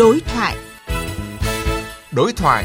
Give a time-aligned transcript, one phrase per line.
[0.00, 0.56] Đối thoại.
[2.12, 2.64] Đối thoại.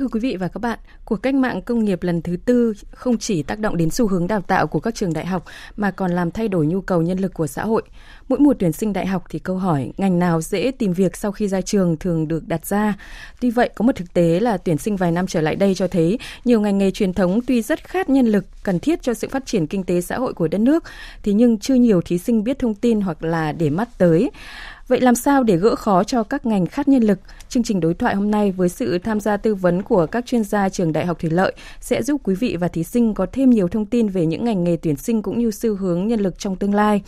[0.00, 3.18] Thưa quý vị và các bạn, cuộc cách mạng công nghiệp lần thứ tư không
[3.18, 5.44] chỉ tác động đến xu hướng đào tạo của các trường đại học
[5.76, 7.82] mà còn làm thay đổi nhu cầu nhân lực của xã hội.
[8.28, 11.32] Mỗi mùa tuyển sinh đại học thì câu hỏi ngành nào dễ tìm việc sau
[11.32, 12.94] khi ra trường thường được đặt ra.
[13.40, 15.88] Tuy vậy, có một thực tế là tuyển sinh vài năm trở lại đây cho
[15.88, 19.28] thấy nhiều ngành nghề truyền thống tuy rất khát nhân lực cần thiết cho sự
[19.28, 20.84] phát triển kinh tế xã hội của đất nước,
[21.22, 24.30] thì nhưng chưa nhiều thí sinh biết thông tin hoặc là để mắt tới.
[24.90, 27.18] Vậy làm sao để gỡ khó cho các ngành khát nhân lực?
[27.48, 30.44] Chương trình đối thoại hôm nay với sự tham gia tư vấn của các chuyên
[30.44, 33.50] gia trường Đại học Thủy Lợi sẽ giúp quý vị và thí sinh có thêm
[33.50, 36.38] nhiều thông tin về những ngành nghề tuyển sinh cũng như xu hướng nhân lực
[36.38, 37.02] trong tương lai.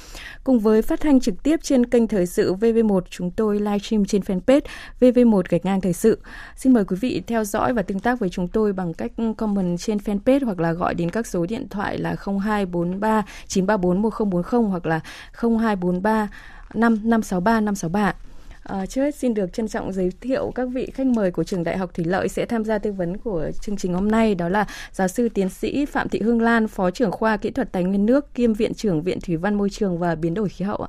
[0.45, 4.05] Cùng với phát thanh trực tiếp trên kênh Thời sự VV1, chúng tôi live stream
[4.05, 4.61] trên fanpage
[5.01, 6.19] VV1 gạch ngang Thời sự.
[6.57, 9.81] Xin mời quý vị theo dõi và tương tác với chúng tôi bằng cách comment
[9.81, 14.87] trên fanpage hoặc là gọi đến các số điện thoại là 0243 934 1040 hoặc
[14.87, 15.01] là
[15.33, 16.29] 0243
[16.75, 18.15] 5 563 563.
[18.63, 21.65] À, trước hết xin được trân trọng giới thiệu các vị khách mời của trường
[21.65, 24.49] Đại học Thủy Lợi sẽ tham gia tư vấn của chương trình hôm nay đó
[24.49, 27.85] là giáo sư tiến sĩ Phạm Thị Hương Lan, phó trưởng khoa kỹ thuật tài
[27.85, 30.77] nguyên nước, kiêm viện trưởng Viện Thủy văn Môi trường và biến đổi khí hậu
[30.77, 30.89] ạ.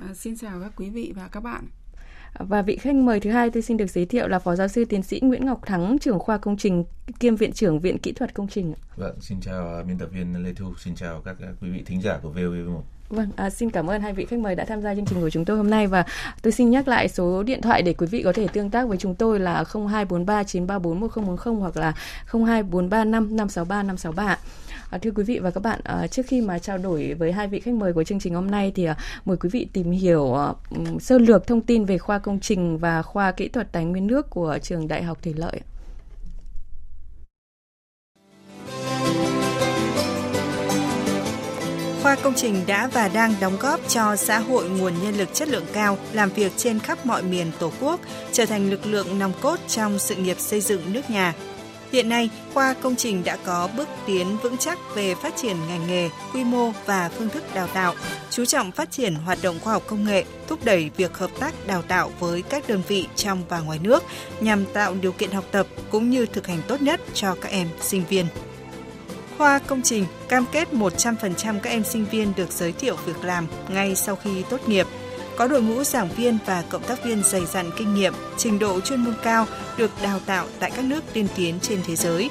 [0.00, 1.64] À, xin chào các quý vị và các bạn.
[2.38, 4.84] Và vị khách mời thứ hai tôi xin được giới thiệu là Phó Giáo sư
[4.84, 6.84] Tiến sĩ Nguyễn Ngọc Thắng, trưởng khoa công trình
[7.20, 8.74] kiêm Viện trưởng Viện Kỹ thuật Công trình.
[8.96, 12.18] Vâng, xin chào biên tập viên Lê Thu, xin chào các quý vị thính giả
[12.22, 12.80] của VOV1.
[13.10, 15.30] Vâng, à, xin cảm ơn hai vị khách mời đã tham gia chương trình của
[15.30, 16.04] chúng tôi hôm nay và
[16.42, 18.98] tôi xin nhắc lại số điện thoại để quý vị có thể tương tác với
[18.98, 21.92] chúng tôi là 0243 934 1040 hoặc là
[22.26, 24.38] 02435 563 563.
[24.90, 27.48] À, thưa quý vị và các bạn, à, trước khi mà trao đổi với hai
[27.48, 30.34] vị khách mời của chương trình hôm nay thì à, mời quý vị tìm hiểu
[30.34, 30.52] à,
[31.00, 34.30] sơ lược thông tin về khoa công trình và khoa kỹ thuật tài nguyên nước
[34.30, 35.60] của trường Đại học Thủy Lợi.
[42.06, 45.48] Khoa công trình đã và đang đóng góp cho xã hội nguồn nhân lực chất
[45.48, 48.00] lượng cao làm việc trên khắp mọi miền Tổ quốc,
[48.32, 51.34] trở thành lực lượng nòng cốt trong sự nghiệp xây dựng nước nhà.
[51.92, 55.86] Hiện nay, khoa công trình đã có bước tiến vững chắc về phát triển ngành
[55.86, 57.94] nghề, quy mô và phương thức đào tạo,
[58.30, 61.66] chú trọng phát triển hoạt động khoa học công nghệ, thúc đẩy việc hợp tác
[61.66, 64.04] đào tạo với các đơn vị trong và ngoài nước
[64.40, 67.68] nhằm tạo điều kiện học tập cũng như thực hành tốt nhất cho các em
[67.80, 68.26] sinh viên.
[69.38, 73.46] Khoa công trình cam kết 100% các em sinh viên được giới thiệu việc làm
[73.68, 74.86] ngay sau khi tốt nghiệp.
[75.36, 78.80] Có đội ngũ giảng viên và cộng tác viên dày dặn kinh nghiệm, trình độ
[78.80, 79.46] chuyên môn cao
[79.76, 82.30] được đào tạo tại các nước tiên tiến trên thế giới.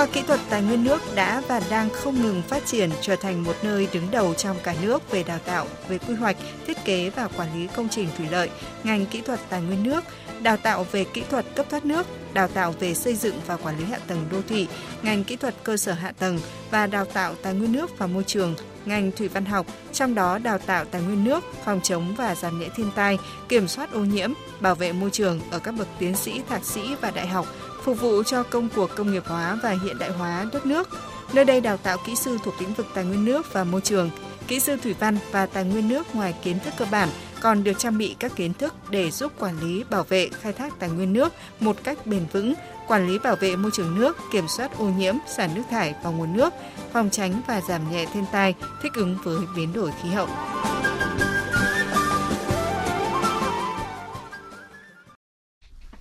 [0.00, 3.44] Khoa kỹ thuật tài nguyên nước đã và đang không ngừng phát triển trở thành
[3.44, 7.10] một nơi đứng đầu trong cả nước về đào tạo, về quy hoạch, thiết kế
[7.10, 8.50] và quản lý công trình thủy lợi,
[8.84, 10.04] ngành kỹ thuật tài nguyên nước,
[10.42, 13.78] đào tạo về kỹ thuật cấp thoát nước, đào tạo về xây dựng và quản
[13.78, 14.66] lý hạ tầng đô thị,
[15.02, 16.40] ngành kỹ thuật cơ sở hạ tầng
[16.70, 20.38] và đào tạo tài nguyên nước và môi trường, ngành thủy văn học, trong đó
[20.38, 23.18] đào tạo tài nguyên nước, phòng chống và giảm nhẹ thiên tai,
[23.48, 26.80] kiểm soát ô nhiễm, bảo vệ môi trường ở các bậc tiến sĩ, thạc sĩ
[27.00, 27.46] và đại học,
[27.82, 30.88] phục vụ cho công cuộc công nghiệp hóa và hiện đại hóa đất nước.
[31.32, 34.10] Nơi đây đào tạo kỹ sư thuộc lĩnh vực tài nguyên nước và môi trường,
[34.48, 37.08] kỹ sư thủy văn và tài nguyên nước ngoài kiến thức cơ bản
[37.40, 40.78] còn được trang bị các kiến thức để giúp quản lý, bảo vệ, khai thác
[40.78, 42.54] tài nguyên nước một cách bền vững,
[42.88, 46.12] quản lý bảo vệ môi trường nước, kiểm soát ô nhiễm, xả nước thải vào
[46.12, 46.52] nguồn nước,
[46.92, 50.28] phòng tránh và giảm nhẹ thiên tai, thích ứng với biến đổi khí hậu.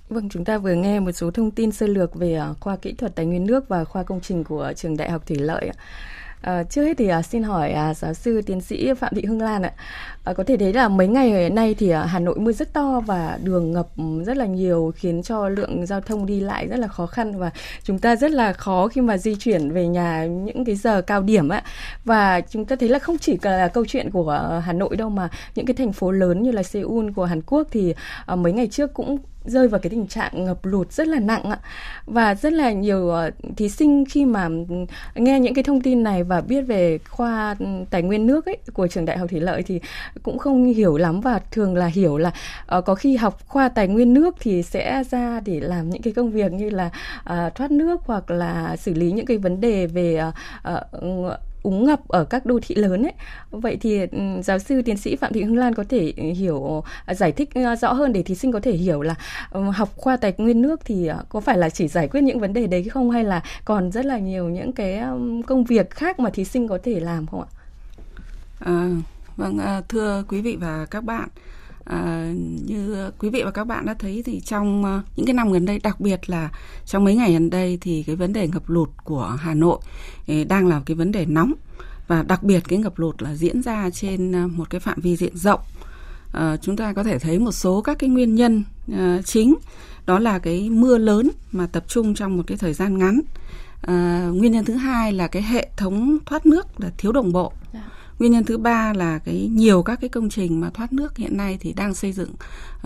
[0.10, 2.94] Vâng, chúng ta vừa nghe một số thông tin sơ lược về à, khoa kỹ
[2.94, 5.72] thuật tài nguyên nước và khoa công trình của trường Đại học Thủy Lợi.
[6.42, 9.42] À, trước hết thì à, xin hỏi à, giáo sư tiến sĩ Phạm Thị Hương
[9.42, 9.74] Lan ạ.
[10.30, 13.00] À, có thể thấy là mấy ngày nay thì à, Hà Nội mưa rất to
[13.00, 13.88] và đường ngập
[14.26, 17.52] rất là nhiều khiến cho lượng giao thông đi lại rất là khó khăn và
[17.84, 21.22] chúng ta rất là khó khi mà di chuyển về nhà những cái giờ cao
[21.22, 21.64] điểm ạ.
[22.06, 25.10] Và chúng ta thấy là không chỉ là câu chuyện của à, Hà Nội đâu
[25.10, 27.94] mà những cái thành phố lớn như là Seoul của Hàn Quốc thì
[28.26, 31.44] à, mấy ngày trước cũng rơi vào cái tình trạng ngập lụt rất là nặng
[31.44, 31.60] ạ
[32.06, 34.50] và rất là nhiều à, thí sinh khi mà
[35.16, 37.56] nghe những cái thông tin này và biết về khoa
[37.90, 39.80] tài nguyên nước ấy của trường đại học thủy lợi thì
[40.24, 42.32] cũng không hiểu lắm và thường là hiểu là
[42.78, 46.14] uh, có khi học khoa tài nguyên nước thì sẽ ra để làm những cái
[46.14, 46.90] công việc như là
[47.20, 50.24] uh, thoát nước hoặc là xử lý những cái vấn đề về
[50.68, 51.34] uh, uh,
[51.64, 53.14] úng ngập ở các đô thị lớn ấy.
[53.52, 57.32] Vậy thì ừ, giáo sư tiến sĩ Phạm Thị Hương Lan có thể hiểu giải
[57.32, 57.50] thích
[57.82, 59.16] rõ hơn để thí sinh có thể hiểu là
[59.52, 62.54] ừ, học khoa tài nguyên nước thì có phải là chỉ giải quyết những vấn
[62.54, 65.02] đề đấy không hay là còn rất là nhiều những cái
[65.48, 67.50] công việc khác mà thí sinh có thể làm không ạ?
[68.60, 68.90] À,
[69.40, 71.30] vâng à, thưa quý vị và các bạn
[71.90, 72.34] À,
[72.66, 75.66] như quý vị và các bạn đã thấy thì trong à, những cái năm gần
[75.66, 76.50] đây đặc biệt là
[76.86, 79.80] trong mấy ngày gần đây thì cái vấn đề ngập lụt của Hà Nội
[80.28, 81.54] ừ, đang là cái vấn đề nóng.
[82.08, 85.16] Và đặc biệt cái ngập lụt là diễn ra trên à, một cái phạm vi
[85.16, 85.60] diện rộng.
[86.34, 88.64] À, chúng ta có thể thấy một số các cái nguyên nhân
[88.94, 89.56] à, chính.
[90.06, 93.22] Đó là cái mưa lớn mà tập trung trong một cái thời gian ngắn.
[93.82, 97.54] À, nguyên nhân thứ hai là cái hệ thống thoát nước là thiếu đồng bộ.
[97.74, 97.86] Yeah.
[98.20, 101.38] Nguyên nhân thứ ba là cái nhiều các cái công trình mà thoát nước hiện
[101.38, 102.34] nay thì đang xây dựng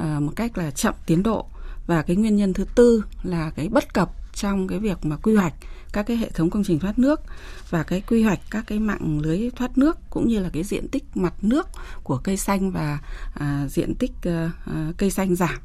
[0.02, 1.46] uh, một cách là chậm tiến độ.
[1.88, 5.36] Và cái nguyên nhân thứ tư là cái bất cập trong cái việc mà quy
[5.36, 5.54] hoạch
[5.94, 7.22] các cái hệ thống công trình thoát nước
[7.70, 10.88] và cái quy hoạch các cái mạng lưới thoát nước cũng như là cái diện
[10.88, 11.68] tích mặt nước
[12.04, 13.00] của cây xanh và
[13.34, 14.52] à, diện tích à,
[14.98, 15.58] cây xanh giảm.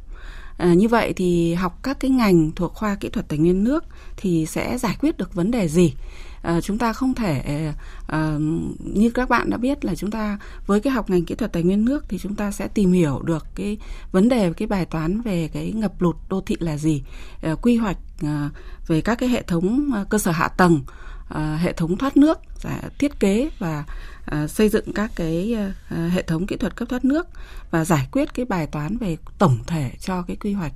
[0.59, 3.85] À, như vậy thì học các cái ngành thuộc khoa kỹ thuật tài nguyên nước
[4.17, 5.95] thì sẽ giải quyết được vấn đề gì?
[6.43, 7.75] À, chúng ta không thể à,
[8.07, 8.39] à,
[8.79, 11.63] như các bạn đã biết là chúng ta với cái học ngành kỹ thuật tài
[11.63, 13.77] nguyên nước thì chúng ta sẽ tìm hiểu được cái
[14.13, 17.03] vấn đề cái bài toán về cái ngập lụt đô thị là gì,
[17.43, 18.51] à, quy hoạch à,
[18.87, 20.81] về các cái hệ thống à, cơ sở hạ tầng
[21.29, 23.85] À, hệ thống thoát nước à, thiết kế và
[24.49, 25.57] xây dựng các cái
[25.89, 27.27] à, hệ thống kỹ thuật cấp thoát nước
[27.71, 30.73] và giải quyết cái bài toán về tổng thể cho cái quy hoạch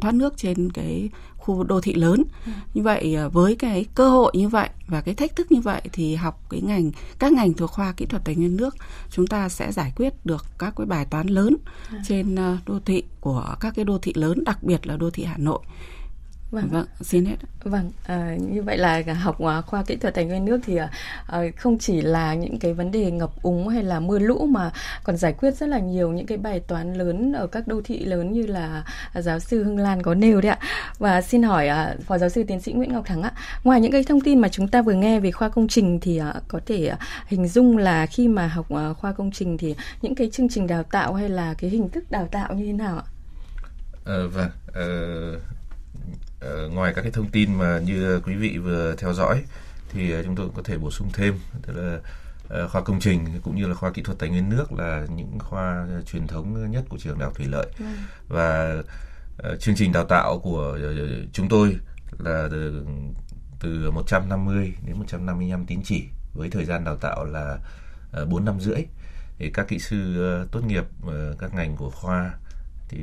[0.00, 2.52] thoát nước trên cái khu đô thị lớn ừ.
[2.74, 6.14] như vậy với cái cơ hội như vậy và cái thách thức như vậy thì
[6.14, 8.76] học cái ngành các ngành thuộc khoa kỹ thuật tài nguyên nước
[9.10, 11.56] chúng ta sẽ giải quyết được các cái bài toán lớn
[11.90, 11.98] ừ.
[12.08, 15.36] trên đô thị của các cái đô thị lớn đặc biệt là đô thị Hà
[15.38, 15.60] Nội
[16.50, 17.36] Vâng, vâng xin hết.
[17.64, 21.42] Vâng, à, như vậy là học à, khoa kỹ thuật tài nguyên nước thì à,
[21.56, 24.70] không chỉ là những cái vấn đề ngập úng hay là mưa lũ mà
[25.04, 28.04] còn giải quyết rất là nhiều những cái bài toán lớn ở các đô thị
[28.04, 30.58] lớn như là giáo sư Hưng Lan có nêu đấy ạ.
[30.98, 33.32] Và xin hỏi à, phó giáo sư tiến sĩ Nguyễn Ngọc Thắng ạ,
[33.64, 36.16] ngoài những cái thông tin mà chúng ta vừa nghe về khoa công trình thì
[36.16, 39.74] à, có thể à, hình dung là khi mà học à, khoa công trình thì
[40.02, 42.72] những cái chương trình đào tạo hay là cái hình thức đào tạo như thế
[42.72, 43.04] nào ạ?
[44.04, 44.84] Ờ, vâng, ờ,
[46.70, 49.42] ngoài các cái thông tin mà như quý vị vừa theo dõi
[49.92, 51.98] thì uh, chúng tôi có thể bổ sung thêm tức là
[52.64, 55.38] uh, khoa công trình cũng như là khoa kỹ thuật tài nguyên nước là những
[55.38, 57.84] khoa truyền thống nhất của trường đại học thủy lợi ừ.
[58.28, 58.74] và
[59.60, 60.78] chương trình đào tạo của
[61.32, 61.76] chúng tôi
[62.18, 62.84] là từ,
[63.60, 66.04] từ 150 đến 155 tín chỉ
[66.34, 67.58] với thời gian đào tạo là
[68.22, 68.80] uh, 4 năm rưỡi
[69.38, 70.16] thì các kỹ sư
[70.52, 70.84] tốt nghiệp
[71.38, 72.34] các ngành của khoa
[72.88, 72.98] thì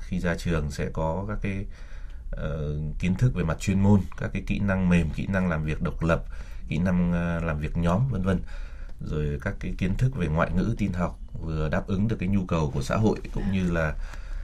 [0.00, 1.64] khi ra trường sẽ có các cái
[2.36, 5.64] uh, kiến thức về mặt chuyên môn các cái kỹ năng mềm kỹ năng làm
[5.64, 6.24] việc độc lập
[6.68, 8.40] kỹ năng uh, làm việc nhóm vân vân
[9.00, 12.28] rồi các cái kiến thức về ngoại ngữ tin học vừa đáp ứng được cái
[12.28, 13.94] nhu cầu của xã hội cũng như là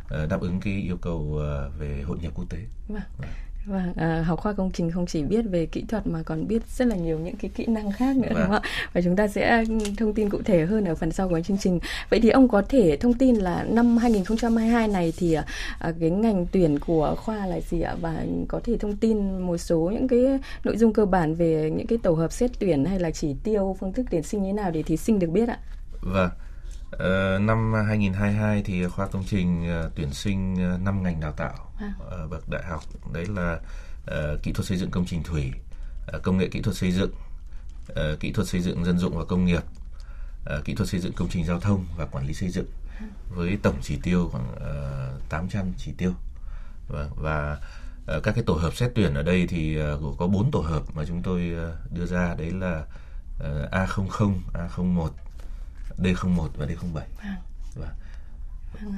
[0.04, 1.42] uh, đáp ứng cái yêu cầu
[1.78, 2.58] về hội nhập quốc tế.
[2.88, 3.02] Vâng.
[3.66, 3.92] Vâng.
[3.96, 6.84] À, học khoa công trình không chỉ biết về kỹ thuật mà còn biết rất
[6.84, 8.34] là nhiều những cái kỹ năng khác nữa vâng.
[8.34, 8.70] đúng không ạ?
[8.92, 9.64] Và chúng ta sẽ
[9.96, 11.80] thông tin cụ thể hơn ở phần sau của chương trình.
[12.10, 15.34] Vậy thì ông có thể thông tin là năm 2022 này thì
[15.78, 17.94] à, cái ngành tuyển của khoa là gì ạ?
[18.00, 21.86] Và có thể thông tin một số những cái nội dung cơ bản về những
[21.86, 24.52] cái tổ hợp xét tuyển hay là chỉ tiêu phương thức tuyển sinh như thế
[24.52, 25.58] nào để thí sinh được biết ạ?
[26.00, 26.30] Vâng.
[26.94, 31.63] Uh, năm 2022 thì khoa công trình uh, tuyển sinh uh, 5 ngành đào tạo
[32.10, 32.24] à.
[32.24, 32.82] uh, bậc đại học
[33.12, 33.60] đấy là
[34.10, 35.52] uh, kỹ thuật xây dựng công trình thủy,
[36.16, 37.10] uh, công nghệ kỹ thuật xây dựng,
[37.90, 39.62] uh, kỹ thuật xây dựng dân dụng và công nghiệp,
[40.58, 42.66] uh, kỹ thuật xây dựng công trình giao thông và quản lý xây dựng
[42.98, 43.06] à.
[43.28, 44.52] với tổng chỉ tiêu khoảng
[45.16, 46.12] uh, 800 chỉ tiêu
[46.88, 47.58] và, và
[48.16, 50.82] uh, các cái tổ hợp xét tuyển ở đây thì uh, có bốn tổ hợp
[50.94, 52.84] mà chúng tôi uh, đưa ra đấy là
[53.40, 55.10] uh, A00, A01
[55.98, 56.92] D01 và D07.
[56.92, 57.04] Vâng.
[57.74, 57.88] Vâng.
[58.82, 58.94] Vâng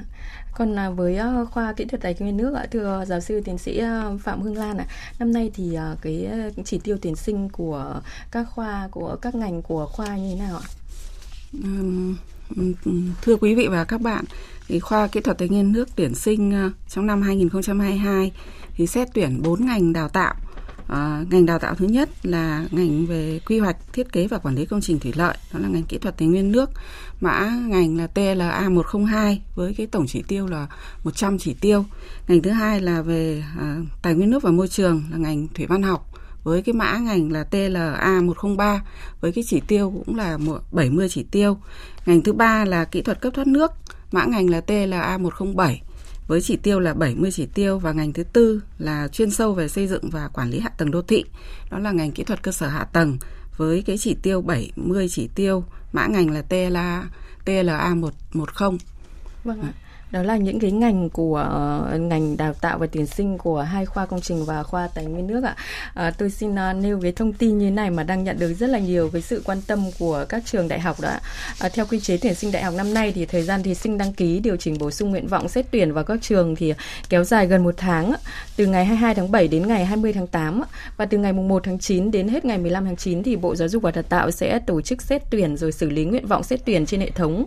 [0.53, 3.57] Còn à, với ờ, khoa kỹ thuật tài nguyên nước ạ, thưa giáo sư tiến
[3.57, 4.85] sĩ ờ, Phạm Hương Lan ạ,
[5.19, 6.29] năm nay thì ờ, cái
[6.65, 10.57] chỉ tiêu tuyển sinh của các khoa của các ngành của khoa như thế nào
[10.57, 10.67] ạ?
[13.21, 14.25] thưa quý vị và các bạn,
[14.67, 18.31] thì khoa kỹ thuật tài nguyên nước tuyển sinh trong năm 2022
[18.75, 20.35] thì xét tuyển 4 ngành đào tạo
[20.87, 24.55] À, ngành đào tạo thứ nhất là ngành về quy hoạch, thiết kế và quản
[24.55, 26.69] lý công trình thủy lợi, đó là ngành kỹ thuật tài nguyên nước.
[27.21, 30.67] Mã ngành là TLA 102 với cái tổng chỉ tiêu là
[31.03, 31.85] 100 chỉ tiêu.
[32.27, 35.65] Ngành thứ hai là về à, tài nguyên nước và môi trường là ngành thủy
[35.65, 36.11] văn học
[36.43, 38.81] với cái mã ngành là TLA 103
[39.21, 40.37] với cái chỉ tiêu cũng là
[40.71, 41.57] 70 chỉ tiêu.
[42.05, 43.71] Ngành thứ ba là kỹ thuật cấp thoát nước,
[44.11, 45.81] mã ngành là TLA 107
[46.27, 49.67] với chỉ tiêu là 70 chỉ tiêu và ngành thứ tư là chuyên sâu về
[49.67, 51.25] xây dựng và quản lý hạ tầng đô thị.
[51.71, 53.17] Đó là ngành kỹ thuật cơ sở hạ tầng
[53.57, 57.03] với cái chỉ tiêu 70 chỉ tiêu, mã ngành là TLA
[57.45, 58.77] TLA 110.
[59.43, 59.73] Vâng ạ
[60.11, 61.49] đó là những cái ngành của
[61.95, 65.05] uh, ngành đào tạo và tuyển sinh của hai khoa công trình và khoa tài
[65.05, 65.55] nguyên nước ạ.
[65.93, 68.53] À, tôi xin uh, nêu cái thông tin như thế này mà đang nhận được
[68.53, 71.19] rất là nhiều với sự quan tâm của các trường đại học đó.
[71.59, 73.97] À, theo quy chế tuyển sinh đại học năm nay thì thời gian thí sinh
[73.97, 76.73] đăng ký điều chỉnh bổ sung nguyện vọng xét tuyển vào các trường thì
[77.09, 78.13] kéo dài gần một tháng
[78.57, 80.61] từ ngày 22 tháng 7 đến ngày 20 tháng 8
[80.97, 83.67] và từ ngày 1 tháng 9 đến hết ngày 15 tháng 9 thì Bộ Giáo
[83.67, 86.59] dục và Đào tạo sẽ tổ chức xét tuyển rồi xử lý nguyện vọng xét
[86.65, 87.45] tuyển trên hệ thống.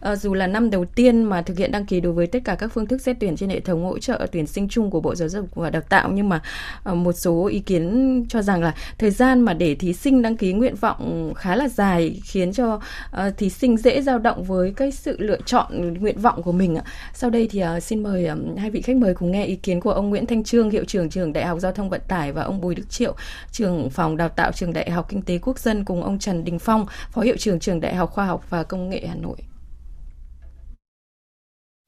[0.00, 2.54] À, dù là năm đầu tiên mà thực hiện đăng ký đối với tất cả
[2.54, 5.14] các phương thức xét tuyển trên hệ thống hỗ trợ tuyển sinh chung của Bộ
[5.14, 6.42] Giáo dục và Đào tạo nhưng mà
[6.82, 10.36] ờ, một số ý kiến cho rằng là thời gian mà để thí sinh đăng
[10.36, 12.80] ký nguyện vọng khá là dài khiến cho
[13.10, 16.76] ờ, thí sinh dễ dao động với cái sự lựa chọn nguyện vọng của mình.
[17.14, 18.28] Sau đây thì ờ, xin mời
[18.58, 21.10] hai vị khách mời cùng nghe ý kiến của ông Nguyễn Thanh Trương, hiệu trưởng
[21.10, 23.14] trường Đại học Giao thông Vận tải và ông Bùi Đức Triệu,
[23.52, 26.58] trưởng phòng đào tạo trường Đại học Kinh tế Quốc dân cùng ông Trần Đình
[26.58, 29.36] Phong, phó hiệu trưởng trường Đại học Khoa học và Công nghệ Hà Nội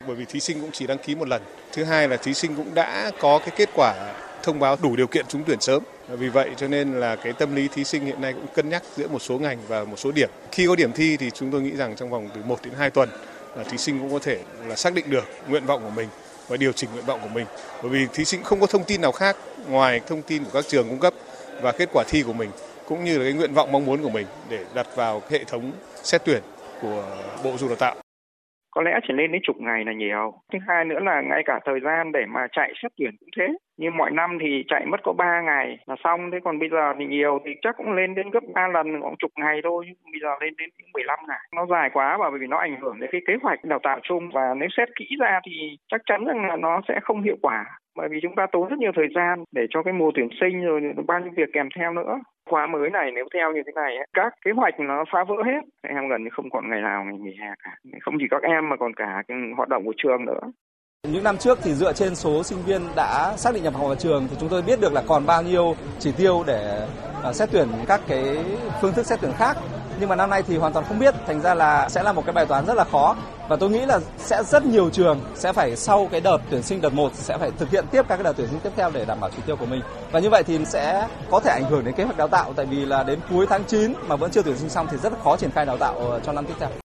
[0.07, 1.43] bởi vì thí sinh cũng chỉ đăng ký một lần.
[1.73, 3.95] Thứ hai là thí sinh cũng đã có cái kết quả
[4.43, 5.83] thông báo đủ điều kiện trúng tuyển sớm.
[6.09, 8.83] Vì vậy cho nên là cái tâm lý thí sinh hiện nay cũng cân nhắc
[8.97, 10.31] giữa một số ngành và một số điểm.
[10.53, 12.91] Khi có điểm thi thì chúng tôi nghĩ rằng trong vòng từ 1 đến 2
[12.91, 13.09] tuần
[13.57, 16.09] là thí sinh cũng có thể là xác định được nguyện vọng của mình
[16.49, 17.47] và điều chỉnh nguyện vọng của mình.
[17.83, 19.37] Bởi vì thí sinh không có thông tin nào khác
[19.69, 21.15] ngoài thông tin của các trường cung cấp
[21.63, 22.51] và kết quả thi của mình,
[22.89, 25.73] cũng như là cái nguyện vọng mong muốn của mình để đặt vào hệ thống
[26.03, 26.43] xét tuyển
[26.83, 27.05] của
[27.45, 28.04] Bộ Giáo dục Đào tạo
[28.75, 30.33] có lẽ chỉ lên đến chục ngày là nhiều.
[30.53, 33.47] Thứ hai nữa là ngay cả thời gian để mà chạy xét tuyển cũng thế.
[33.79, 36.95] Như mọi năm thì chạy mất có 3 ngày là xong, thế còn bây giờ
[36.99, 40.21] thì nhiều thì chắc cũng lên đến gấp 3 lần khoảng chục ngày thôi, bây
[40.23, 41.41] giờ lên đến 15 ngày.
[41.57, 43.99] Nó dài quá và bởi vì nó ảnh hưởng đến cái kế hoạch đào tạo
[44.03, 47.37] chung và nếu xét kỹ ra thì chắc chắn rằng là nó sẽ không hiệu
[47.43, 47.65] quả
[47.97, 50.65] bởi vì chúng ta tốn rất nhiều thời gian để cho cái mùa tuyển sinh
[50.65, 52.21] rồi bao nhiêu việc kèm theo nữa
[52.51, 55.61] khóa mới này nếu theo như thế này các kế hoạch nó phá vỡ hết.
[55.83, 57.77] Em gần như không còn ngày nào ngày nghỉ hè cả.
[58.01, 60.41] Không chỉ các em mà còn cả cái hoạt động của trường nữa
[61.11, 63.95] những năm trước thì dựa trên số sinh viên đã xác định nhập học vào
[63.95, 66.89] trường, thì chúng tôi biết được là còn bao nhiêu chỉ tiêu để
[67.23, 68.45] à, xét tuyển các cái
[68.81, 69.57] phương thức xét tuyển khác.
[70.01, 72.23] Nhưng mà năm nay thì hoàn toàn không biết, thành ra là sẽ là một
[72.27, 73.17] cái bài toán rất là khó.
[73.49, 76.81] Và tôi nghĩ là sẽ rất nhiều trường sẽ phải sau cái đợt tuyển sinh
[76.81, 79.05] đợt 1 sẽ phải thực hiện tiếp các cái đợt tuyển sinh tiếp theo để
[79.05, 79.83] đảm bảo chỉ tiêu của mình.
[80.13, 82.67] Và như vậy thì sẽ có thể ảnh hưởng đến kế hoạch đào tạo, tại
[82.67, 85.37] vì là đến cuối tháng 9 mà vẫn chưa tuyển sinh xong thì rất khó
[85.37, 86.84] triển khai đào tạo ờ, cho năm tiếp theo.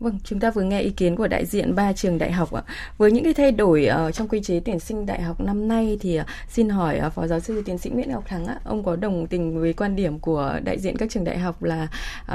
[0.00, 2.62] Vâng, chúng ta vừa nghe ý kiến của đại diện ba trường đại học ạ.
[2.98, 5.98] Với những cái thay đổi uh, trong quy chế tuyển sinh đại học năm nay
[6.00, 8.84] thì uh, xin hỏi uh, Phó giáo sư tiến sĩ Nguyễn Ngọc Thắng ạ, ông
[8.84, 11.88] có đồng tình với quan điểm của đại diện các trường đại học là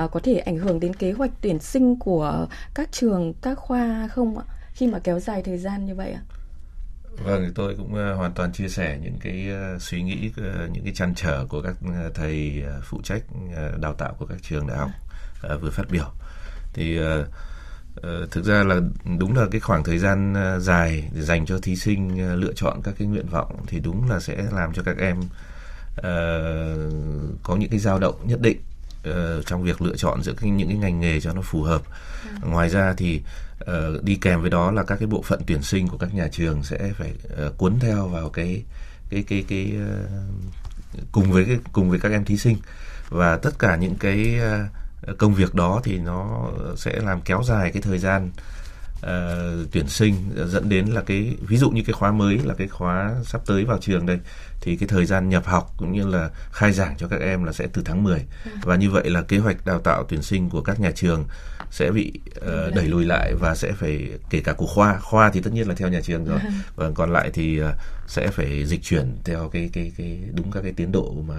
[0.03, 4.07] uh, có thể ảnh hưởng đến kế hoạch tuyển sinh của các trường, các khoa
[4.07, 4.45] không ạ?
[4.73, 6.21] Khi mà kéo dài thời gian như vậy ạ?
[7.23, 10.83] Vâng, tôi cũng uh, hoàn toàn chia sẻ những cái uh, suy nghĩ, uh, những
[10.83, 14.37] cái chăn trở của các uh, thầy uh, phụ trách uh, đào tạo của các
[14.41, 14.89] trường đại học
[15.53, 16.05] uh, vừa phát biểu.
[16.73, 17.05] Thì uh,
[18.31, 18.79] thực ra là
[19.17, 22.81] đúng là cái khoảng thời gian uh, dài dành cho thí sinh uh, lựa chọn
[22.83, 26.03] các cái nguyện vọng thì đúng là sẽ làm cho các em uh,
[27.43, 28.57] có những cái dao động nhất định
[29.09, 31.81] uh, trong việc lựa chọn giữa cái, những cái ngành nghề cho nó phù hợp.
[32.41, 32.47] Ừ.
[32.49, 33.21] Ngoài ra thì
[33.61, 36.27] uh, đi kèm với đó là các cái bộ phận tuyển sinh của các nhà
[36.31, 37.13] trường sẽ phải
[37.47, 38.63] uh, cuốn theo vào cái
[39.09, 42.57] cái cái cái uh, cùng với cái, cùng với các em thí sinh
[43.09, 44.84] và tất cả những cái uh,
[45.17, 48.31] công việc đó thì nó sẽ làm kéo dài cái thời gian
[49.05, 50.15] uh, tuyển sinh
[50.47, 53.65] dẫn đến là cái ví dụ như cái khóa mới là cái khóa sắp tới
[53.65, 54.19] vào trường đây
[54.61, 57.51] thì cái thời gian nhập học cũng như là khai giảng cho các em là
[57.51, 58.25] sẽ từ tháng 10
[58.63, 61.25] và như vậy là kế hoạch đào tạo tuyển sinh của các nhà trường
[61.71, 65.41] sẽ bị uh, đẩy lùi lại và sẽ phải kể cả của khoa khoa thì
[65.41, 66.39] tất nhiên là theo nhà trường rồi.
[66.75, 67.67] Và còn lại thì uh,
[68.07, 71.35] sẽ phải dịch chuyển theo cái cái cái đúng các cái tiến độ mà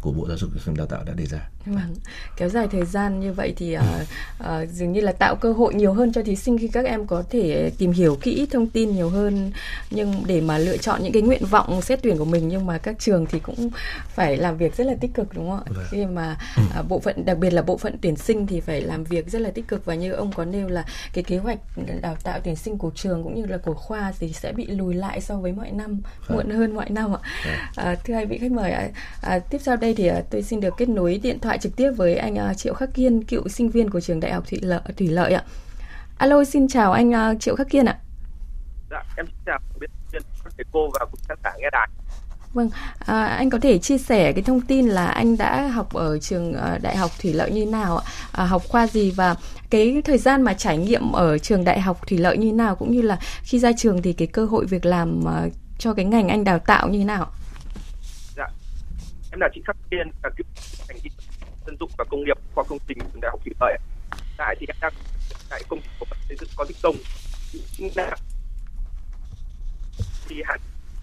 [0.00, 1.48] của Bộ Giáo dục và Đào tạo đã đề ra.
[1.66, 1.94] Vâng.
[2.36, 3.82] Kéo dài thời gian như vậy thì uh,
[4.40, 7.06] uh, dường như là tạo cơ hội nhiều hơn cho thí sinh khi các em
[7.06, 9.52] có thể tìm hiểu kỹ thông tin nhiều hơn
[9.90, 12.78] nhưng để mà lựa chọn những cái nguyện vọng xét tuyển của mình nhưng mà
[12.78, 13.70] các trường thì cũng
[14.08, 15.72] phải làm việc rất là tích cực đúng không ạ?
[15.74, 15.84] Vâng.
[15.90, 16.36] Khi mà
[16.80, 19.40] uh, bộ phận đặc biệt là bộ phận tuyển sinh thì phải làm việc rất
[19.40, 21.58] là tích cực và như ông có nêu là cái kế hoạch
[22.02, 24.94] đào tạo tuyển sinh của trường cũng như là của khoa thì sẽ bị lùi
[24.94, 26.36] lại so với mọi năm, vâng.
[26.36, 27.20] muộn hơn mọi năm ạ.
[27.76, 27.92] Vâng.
[27.92, 28.88] Uh, thưa hai vị khách mời ạ,
[29.36, 31.90] uh, tiếp sau đây thì uh, tôi xin được kết nối điện thoại trực tiếp
[31.96, 34.80] với anh uh, Triệu Khắc Kiên, cựu sinh viên của trường Đại học Thủy Lợi,
[34.96, 35.44] Thủy Lợi ạ.
[36.18, 37.98] Alo, xin chào anh uh, Triệu Khắc Kiên ạ.
[38.90, 40.22] Dạ, em xin chào biên viên
[40.56, 41.88] thầy cô và quý khán giả nghe đài.
[42.52, 46.18] Vâng, à, anh có thể chia sẻ cái thông tin là anh đã học ở
[46.18, 48.04] trường Đại học Thủy Lợi như nào ạ?
[48.32, 49.36] À, học khoa gì và
[49.70, 52.92] cái thời gian mà trải nghiệm ở trường Đại học Thủy Lợi như nào cũng
[52.92, 55.24] như là khi ra trường thì cái cơ hội việc làm
[55.78, 57.30] cho cái ngành anh đào tạo như nào?
[59.38, 60.46] Em là chị Khắc Tiên là cựu
[60.88, 61.10] ngành kỹ
[61.66, 63.78] dân dụng và công nghiệp khoa công trình trường đại học thủy lợi.
[64.36, 64.92] Tại thì em đang
[65.48, 66.96] tại công ty cổ phần xây dựng có tích công
[70.28, 70.56] thì Hà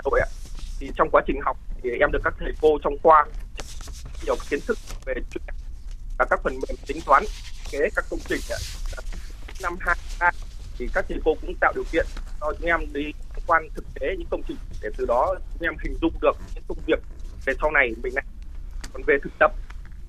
[0.05, 0.27] Nội ạ.
[0.79, 3.25] Thì trong quá trình học thì em được các thầy cô trong khoa
[4.25, 5.13] nhiều kiến thức về
[6.17, 7.23] và các phần mềm tính toán,
[7.71, 8.57] kế các công trình ạ.
[9.61, 10.31] năm hai
[10.77, 12.05] thì các thầy cô cũng tạo điều kiện
[12.39, 13.11] cho chúng em đi
[13.47, 16.63] quan thực tế những công trình để từ đó chúng em hình dung được những
[16.67, 16.99] công việc
[17.45, 18.25] về sau này mình này
[18.93, 19.51] còn về thực tập,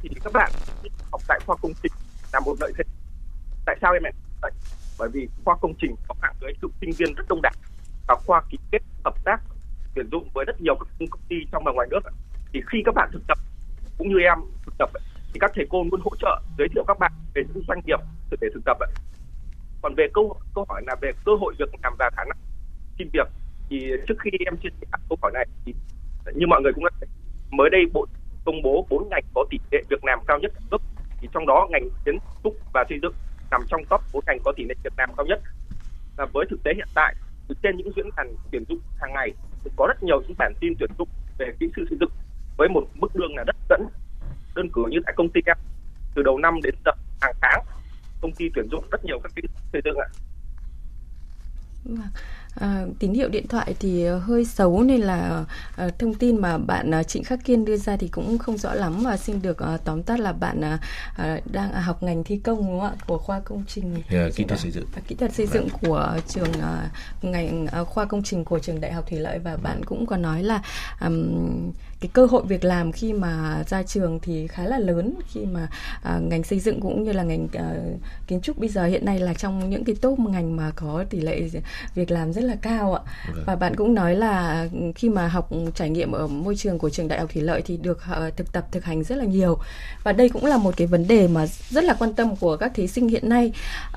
[0.02, 0.52] thì các bạn
[1.12, 1.92] học tại khoa công trình
[2.32, 2.84] là một lợi thế.
[3.66, 4.10] Tại sao em ạ?
[4.42, 4.52] Tại
[4.98, 7.52] bởi vì khoa công trình có mạng lưới cựu sinh viên rất đông đảo
[8.08, 9.40] và khoa ký kết hợp tác
[9.94, 12.00] tuyển dụng với rất nhiều các công ty trong và ngoài nước
[12.52, 13.38] thì khi các bạn thực tập,
[13.98, 14.90] cũng như em thực tập
[15.32, 18.00] thì các thầy cô luôn hỗ trợ, giới thiệu các bạn về những doanh nghiệp
[18.40, 18.78] để thực tập
[19.82, 22.38] còn về câu câu hỏi là về cơ hội việc làm và khả năng
[22.98, 23.28] xin việc,
[23.70, 25.74] thì trước khi em chia sẻ câu hỏi này thì
[26.34, 26.90] như mọi người cũng đã
[27.50, 28.06] mới đây, bộ
[28.44, 30.82] công bố bốn ngành có tỷ lệ việc làm cao nhất cả nước.
[31.20, 33.14] Thì trong đó, ngành kiến trúc và xây dựng
[33.50, 35.40] nằm trong top bốn ngành có tỷ lệ việc làm cao nhất.
[36.16, 37.14] Và với thực tế hiện tại,
[37.48, 39.32] từ trên những diễn đàn tuyển dụng hàng ngày,
[39.64, 42.10] thì có rất nhiều những bản tin tuyển dụng về kỹ sư xây dựng
[42.56, 43.88] với một mức lương là rất dẫn,
[44.54, 45.56] đơn cử như tại công ty em
[46.14, 47.64] từ đầu năm đến giờ, hàng tháng,
[48.20, 50.08] công ty tuyển dụng rất nhiều các kỹ sư xây dựng ạ.
[51.84, 51.98] Vâng.
[52.60, 55.44] À, tín hiệu điện thoại thì hơi xấu nên là
[55.76, 58.74] à, thông tin mà bạn à, Trịnh Khắc Kiên đưa ra thì cũng không rõ
[58.74, 60.78] lắm và xin được à, tóm tắt là bạn à,
[61.16, 62.92] à, đang à, học ngành thi công đúng không ạ?
[63.06, 64.02] Của khoa công trình.
[64.08, 64.86] Yeah, kỹ thuật xây dựng.
[64.96, 66.90] À, kỹ thuật xây dựng của trường à,
[67.22, 70.16] ngành à, khoa công trình của trường Đại học Thủy Lợi và bạn cũng có
[70.16, 70.62] nói là
[71.00, 75.40] um, cái cơ hội việc làm khi mà ra trường thì khá là lớn khi
[75.46, 75.68] mà
[76.02, 77.74] à, ngành xây dựng cũng như là ngành à,
[78.26, 81.20] kiến trúc bây giờ hiện nay là trong những cái top ngành mà có tỷ
[81.20, 81.48] lệ
[81.94, 83.02] việc làm rất là cao ạ.
[83.46, 87.08] Và bạn cũng nói là khi mà học trải nghiệm ở môi trường của trường
[87.08, 89.58] đại học thủy lợi thì được uh, thực tập thực hành rất là nhiều.
[90.04, 92.72] Và đây cũng là một cái vấn đề mà rất là quan tâm của các
[92.74, 93.52] thí sinh hiện nay.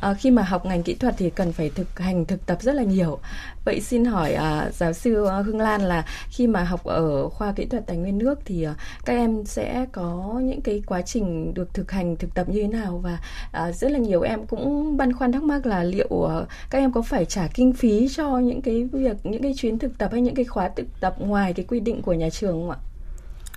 [0.09, 2.75] Uh, khi mà học ngành kỹ thuật thì cần phải thực hành thực tập rất
[2.75, 3.19] là nhiều.
[3.65, 7.65] Vậy xin hỏi uh, giáo sư Hương Lan là khi mà học ở khoa kỹ
[7.65, 8.73] thuật tài nguyên nước thì ờ,
[9.05, 12.67] các em sẽ có những cái quá trình được thực hành thực tập như thế
[12.67, 13.19] nào và
[13.51, 16.91] ờ, rất là nhiều em cũng băn khoăn thắc mắc là liệu ờ, các em
[16.91, 20.21] có phải trả kinh phí cho những cái việc những cái chuyến thực tập hay
[20.21, 22.77] những cái khóa thực tập ngoài cái quy định của nhà trường không ạ?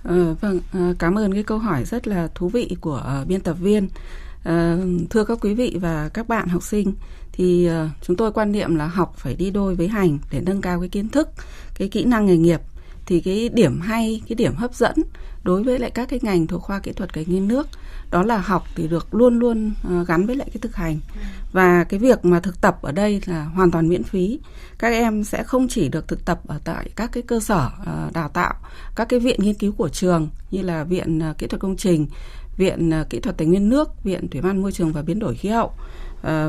[0.03, 0.59] Ờ, vâng,
[0.99, 3.85] cảm ơn cái câu hỏi rất là thú vị của uh, biên tập viên.
[3.85, 6.93] Uh, thưa các quý vị và các bạn học sinh,
[7.31, 10.61] thì uh, chúng tôi quan niệm là học phải đi đôi với hành để nâng
[10.61, 11.29] cao cái kiến thức,
[11.75, 12.61] cái kỹ năng nghề nghiệp.
[13.05, 14.95] Thì cái điểm hay, cái điểm hấp dẫn
[15.43, 17.67] đối với lại các cái ngành thuộc khoa kỹ thuật cái nghiên nước
[18.11, 20.99] đó là học thì được luôn luôn ờ, gắn với lại cái thực hành.
[21.51, 24.39] Và cái việc mà thực tập ở đây là hoàn toàn miễn phí.
[24.79, 28.09] Các em sẽ không chỉ được thực tập ở tại các cái cơ sở ờ,
[28.13, 28.53] đào tạo
[28.95, 32.07] các cái viện nghiên cứu của trường như là viện ờ, kỹ thuật công trình
[32.57, 35.49] viện kỹ thuật tài nguyên nước viện thủy văn môi trường và biến đổi khí
[35.49, 35.71] hậu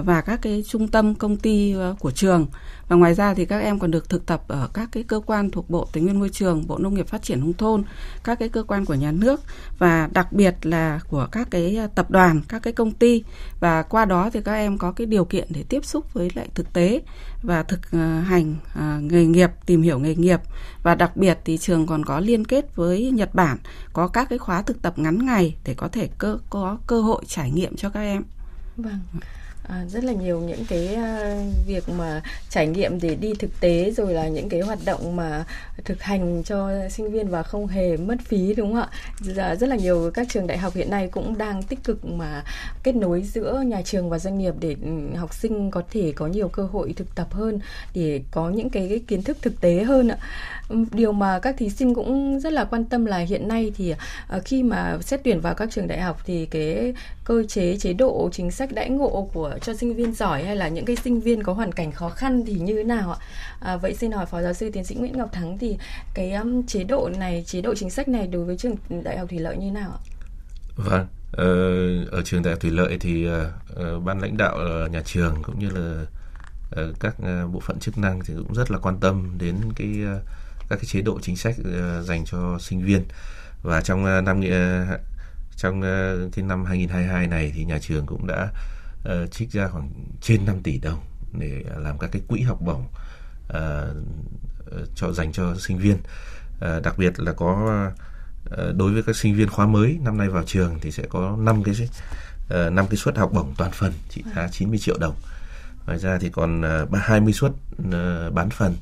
[0.05, 2.47] và các cái trung tâm công ty của trường
[2.89, 5.51] và ngoài ra thì các em còn được thực tập ở các cái cơ quan
[5.51, 7.83] thuộc Bộ Tài nguyên Môi trường, Bộ Nông nghiệp Phát triển nông thôn,
[8.25, 9.41] các cái cơ quan của nhà nước
[9.79, 13.23] và đặc biệt là của các cái à, tập đoàn, các cái công ty
[13.61, 16.49] và qua đó thì các em có cái điều kiện để tiếp xúc với lại
[16.55, 17.03] thực tế
[17.43, 20.41] và thực à, hành à, nghề nghiệp, tìm hiểu nghề nghiệp
[20.83, 23.59] và đặc biệt thì trường còn có liên kết với Nhật Bản
[23.93, 27.23] có các cái khóa thực tập ngắn ngày để có thể cơ có cơ hội
[27.27, 28.23] trải nghiệm cho các em.
[28.77, 29.01] Vâng.
[29.69, 33.91] À, rất là nhiều những cái uh, việc mà trải nghiệm để đi thực tế
[33.91, 35.45] rồi là những cái hoạt động mà
[35.85, 38.89] thực hành cho sinh viên và không hề mất phí đúng không ạ?
[39.21, 42.43] Giờ rất là nhiều các trường đại học hiện nay cũng đang tích cực mà
[42.83, 46.27] kết nối giữa nhà trường và doanh nghiệp để ừ, học sinh có thể có
[46.27, 47.61] nhiều cơ hội thực tập hơn
[47.95, 50.19] để có những cái, cái kiến thức thực tế hơn ạ
[50.93, 53.95] điều mà các thí sinh cũng rất là quan tâm là hiện nay thì
[54.29, 57.93] à, khi mà xét tuyển vào các trường đại học thì cái cơ chế chế
[57.93, 61.21] độ chính sách đãi ngộ của cho sinh viên giỏi hay là những cái sinh
[61.21, 63.19] viên có hoàn cảnh khó khăn thì như thế nào ạ?
[63.61, 65.79] À, vậy xin hỏi phó giáo sư tiến sĩ Nguyễn Ngọc Thắng thì
[66.15, 69.29] cái um, chế độ này, chế độ chính sách này đối với trường đại học
[69.31, 70.01] thủy lợi như thế nào ạ?
[70.77, 71.47] Vâng, ờ,
[72.05, 75.59] ở trường đại học thủy lợi thì uh, ban lãnh đạo ờ, nhà trường cũng
[75.59, 76.07] như là
[76.83, 79.89] uh, các uh, bộ phận chức năng thì cũng rất là quan tâm đến cái
[80.17, 80.23] uh,
[80.69, 83.05] các cái chế độ chính sách ờ, dành cho sinh viên.
[83.63, 84.99] Và trong ờ, năm ờ,
[85.57, 85.83] trong
[86.33, 88.49] cái năm 2022 này thì nhà trường cũng đã
[89.09, 91.01] uh, trích ra khoảng trên 5 tỷ đồng
[91.33, 92.85] để làm các cái quỹ học bổng
[93.49, 93.57] uh,
[94.95, 95.97] cho dành cho sinh viên.
[95.97, 97.83] Uh, đặc biệt là có
[98.47, 101.37] uh, đối với các sinh viên khóa mới năm nay vào trường thì sẽ có
[101.39, 105.15] 5 cái uh, cái suất học bổng toàn phần trị giá 90 triệu đồng.
[105.87, 108.77] Ngoài ra thì còn uh, 20 suất uh, bán phần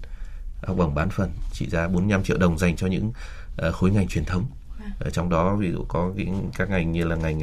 [0.67, 3.13] học bổng bán phần trị giá 45 triệu đồng dành cho những
[3.69, 4.47] uh, khối ngành truyền thống.
[5.01, 7.41] Ở trong đó ví dụ có những các ngành như là ngành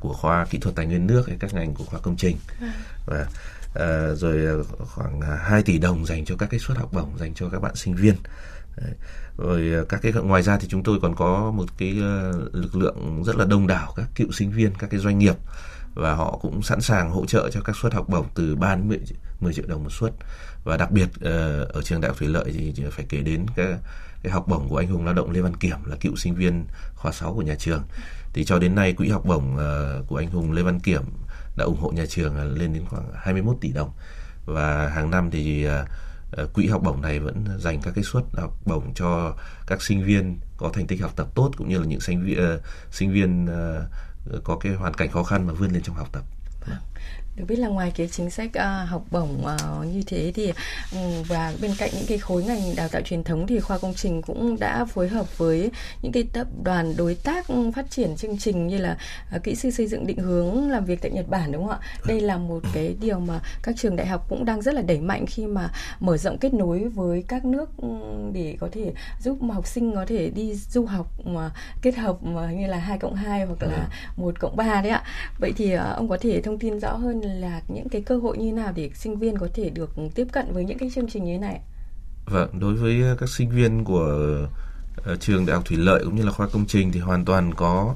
[0.00, 2.36] của khoa kỹ thuật tài nguyên nước hay các ngành của khoa công trình.
[3.06, 3.26] Và
[3.72, 7.48] uh, rồi khoảng 2 tỷ đồng dành cho các cái suất học bổng dành cho
[7.48, 8.14] các bạn sinh viên.
[8.76, 8.94] Đấy.
[9.38, 13.22] rồi các cái ngoài ra thì chúng tôi còn có một cái uh, lực lượng
[13.26, 15.36] rất là đông đảo các cựu sinh viên các cái doanh nghiệp.
[15.94, 18.88] Và họ cũng sẵn sàng hỗ trợ cho các suất học bổng từ 3 đến
[18.88, 18.98] 10,
[19.42, 20.12] 10 triệu đồng một suất.
[20.64, 23.66] Và đặc biệt ờ, ở trường đại học thủy lợi thì phải kể đến cái
[24.22, 26.64] cái học bổng của anh hùng lao động Lê Văn Kiểm là cựu sinh viên
[26.94, 27.82] khóa 6 của nhà trường.
[28.32, 31.02] Thì cho đến nay quỹ học bổng ờ, của anh hùng Lê Văn Kiểm
[31.56, 33.90] đã ủng hộ nhà trường lên đến khoảng 21 tỷ đồng.
[34.44, 38.58] Và hàng năm thì ờ, quỹ học bổng này vẫn dành các cái suất học
[38.66, 42.00] bổng cho các sinh viên có thành tích học tập tốt, cũng như là những
[42.00, 42.58] sinh viên
[42.90, 43.48] sinh viên
[44.44, 46.22] có cái hoàn cảnh khó khăn mà vươn lên trong học tập
[47.36, 50.52] được biết là ngoài cái chính sách uh, học bổng uh, như thế thì
[50.92, 53.94] um, và bên cạnh những cái khối ngành đào tạo truyền thống thì khoa công
[53.94, 55.70] trình cũng đã phối hợp với
[56.02, 58.96] những cái tập đoàn đối tác phát triển chương trình như là
[59.36, 61.86] uh, kỹ sư xây dựng định hướng làm việc tại Nhật Bản đúng không ạ?
[62.06, 65.00] Đây là một cái điều mà các trường đại học cũng đang rất là đẩy
[65.00, 67.70] mạnh khi mà mở rộng kết nối với các nước
[68.32, 68.92] để có thể
[69.22, 71.50] giúp mà học sinh có thể đi du học mà
[71.82, 75.02] kết hợp mà như là 2 cộng 2 hoặc là 1 cộng 3 đấy ạ.
[75.38, 78.38] Vậy thì uh, ông có thể thông tin rõ hơn là những cái cơ hội
[78.38, 81.24] như nào để sinh viên có thể được tiếp cận với những cái chương trình
[81.24, 81.60] như thế này?
[82.26, 84.38] Vâng, đối với các sinh viên của
[85.12, 87.54] uh, trường Đại học Thủy lợi cũng như là khoa công trình thì hoàn toàn
[87.54, 87.94] có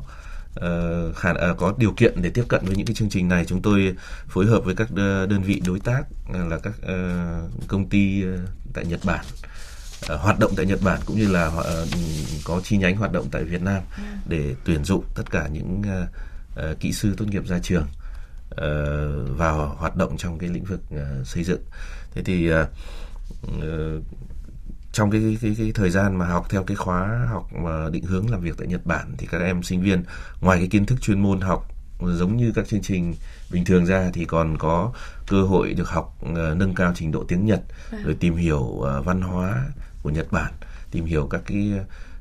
[0.56, 3.44] uh, khả uh, có điều kiện để tiếp cận với những cái chương trình này.
[3.44, 3.94] Chúng tôi
[4.28, 8.24] phối hợp với các đơn vị đối tác là các uh, công ty
[8.74, 9.24] tại Nhật Bản
[10.12, 11.88] uh, hoạt động tại Nhật Bản cũng như là uh,
[12.44, 14.02] có chi nhánh hoạt động tại Việt Nam ừ.
[14.28, 16.08] để tuyển dụng tất cả những uh,
[16.70, 18.05] uh, kỹ sư tốt nghiệp ra trường uh,
[19.36, 21.60] vào hoạt động trong cái lĩnh vực uh, xây dựng
[22.14, 22.68] thế thì uh,
[23.58, 24.02] uh,
[24.92, 28.30] trong cái, cái cái thời gian mà học theo cái khóa học mà định hướng
[28.30, 30.04] làm việc tại Nhật Bản thì các em sinh viên
[30.40, 31.68] ngoài cái kiến thức chuyên môn học
[32.00, 33.14] giống như các chương trình
[33.50, 34.92] bình thường ra thì còn có
[35.28, 37.60] cơ hội được học uh, nâng cao trình độ tiếng Nhật
[37.92, 37.98] à.
[38.04, 39.66] rồi tìm hiểu uh, văn hóa
[40.02, 40.52] của Nhật Bản
[40.90, 41.72] tìm hiểu các cái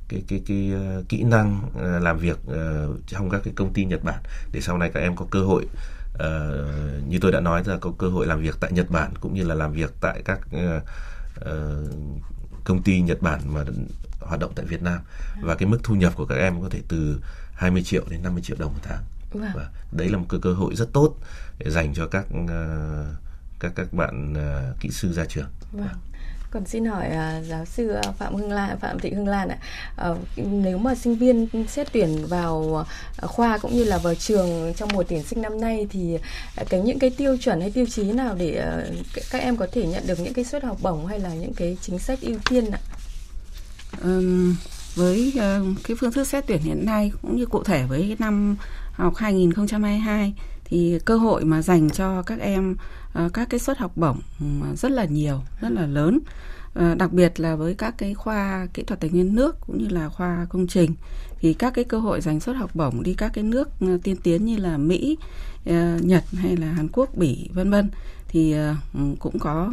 [0.09, 3.85] cái cái cái uh, kỹ năng uh, làm việc uh, trong các cái công ty
[3.85, 4.19] Nhật Bản
[4.51, 5.65] để sau này các em có cơ hội
[6.15, 9.33] uh, như tôi đã nói là có cơ hội làm việc tại Nhật Bản cũng
[9.33, 10.83] như là làm việc tại các uh,
[11.41, 11.91] uh,
[12.63, 13.63] công ty Nhật Bản mà
[14.19, 14.99] hoạt động tại Việt Nam
[15.41, 17.21] và cái mức thu nhập của các em có thể từ
[17.53, 19.51] 20 triệu đến 50 triệu đồng một tháng vâng.
[19.55, 21.15] và đấy là một cơ cơ hội rất tốt
[21.59, 22.49] để dành cho các uh,
[23.59, 25.49] các các bạn uh, kỹ sư ra trường.
[25.71, 25.87] Vâng.
[26.55, 29.57] Còn xin hỏi uh, giáo sư à, Phạm Hưng Lan, Phạm Thị Hưng Lan ạ,
[30.11, 32.85] uh, nếu mà sinh viên xét tuyển vào
[33.17, 36.17] à, khoa cũng như là vào trường trong mùa tuyển sinh năm nay thì
[36.69, 38.95] cái những cái tiêu chuẩn hay tiêu chí nào để uh,
[39.31, 41.77] các em có thể nhận được những cái suất học bổng hay là những cái
[41.81, 42.79] chính sách ưu tiên ạ?
[44.03, 44.55] Um,
[44.95, 48.15] với uh, cái phương thức xét tuyển hiện nay cũng như cụ thể với cái
[48.19, 48.57] năm
[48.91, 50.33] học 2022
[50.65, 52.75] thì cơ hội mà dành cho các em
[53.15, 56.19] Ờ, các cái suất học bổng ừ, rất là nhiều, rất là lớn.
[56.73, 59.87] Ờ, đặc biệt là với các cái khoa kỹ thuật tài nguyên nước cũng như
[59.89, 60.93] là khoa công trình
[61.39, 64.15] thì các cái cơ hội dành suất học bổng đi các cái nước ờ, tiên
[64.23, 65.17] tiến như là Mỹ,
[66.01, 67.89] Nhật hay là Hàn Quốc, Bỉ vân vân
[68.27, 69.71] thì ừ, cũng có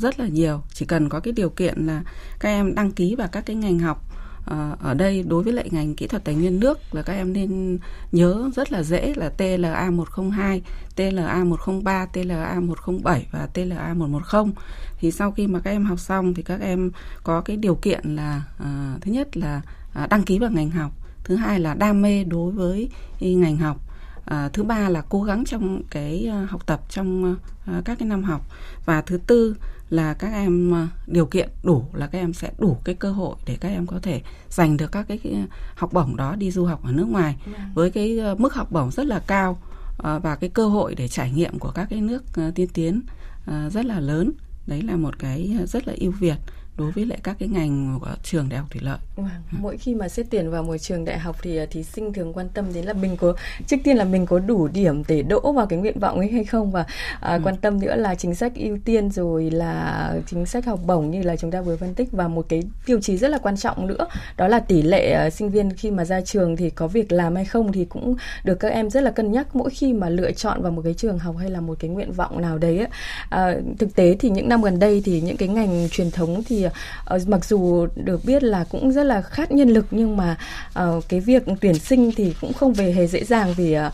[0.00, 2.02] rất là nhiều chỉ cần có cái điều kiện là
[2.40, 4.09] các em đăng ký vào các cái ngành học
[4.44, 7.32] Ờ, ở đây đối với lại ngành kỹ thuật tài nguyên nước là các em
[7.32, 7.78] nên
[8.12, 10.62] nhớ rất là dễ là TLA 102,
[10.96, 14.52] TLA 103, TLA 107 và TLA 110.
[14.98, 16.90] Thì sau khi mà các em học xong thì các em
[17.22, 19.62] có cái điều kiện là uh, thứ nhất là
[19.94, 20.92] ờ, đăng ký vào ngành học,
[21.24, 23.89] thứ hai là đam mê đối với ngành học
[24.24, 28.08] à, thứ ba là cố gắng trong cái uh, học tập trong uh, các cái
[28.08, 28.46] năm học
[28.84, 29.56] và thứ tư
[29.90, 33.36] là các em uh, điều kiện đủ là các em sẽ đủ cái cơ hội
[33.46, 36.64] để các em có thể giành được các cái, cái học bổng đó đi du
[36.64, 37.36] học ở nước ngoài.
[37.46, 37.60] Vâng.
[37.74, 39.58] với cái mức học bổng rất là cao
[40.02, 42.22] và cái cơ hội để trải nghiệm của các cái nước
[42.54, 43.02] tiên tiến
[43.46, 44.32] rất là lớn
[44.66, 46.36] đấy là một cái rất là ưu việt
[46.80, 48.98] đối với lại các cái ngành của trường đại học thủy lợi.
[49.16, 52.12] Vâng, mỗi khi mà xét tuyển vào một trường đại học thì à, thí sinh
[52.12, 53.34] thường quan tâm đến là mình có
[53.66, 56.44] trước tiên là mình có đủ điểm để đỗ vào cái nguyện vọng ấy hay
[56.44, 56.86] không và
[57.20, 57.40] à, ừ.
[57.44, 61.22] quan tâm nữa là chính sách ưu tiên rồi là chính sách học bổng như
[61.22, 63.86] là chúng ta vừa phân tích và một cái tiêu chí rất là quan trọng
[63.86, 67.12] nữa đó là tỷ lệ uh, sinh viên khi mà ra trường thì có việc
[67.12, 70.08] làm hay không thì cũng được các em rất là cân nhắc mỗi khi mà
[70.08, 72.86] lựa chọn vào một cái trường học hay là một cái nguyện vọng nào đấy.
[73.30, 76.66] À, thực tế thì những năm gần đây thì những cái ngành truyền thống thì
[76.66, 76.69] uh,
[77.04, 80.36] Ờ, mặc dù được biết là cũng rất là khát nhân lực nhưng mà
[80.72, 83.90] ờ, cái việc tuyển sinh thì cũng không về hề dễ dàng vì ờ,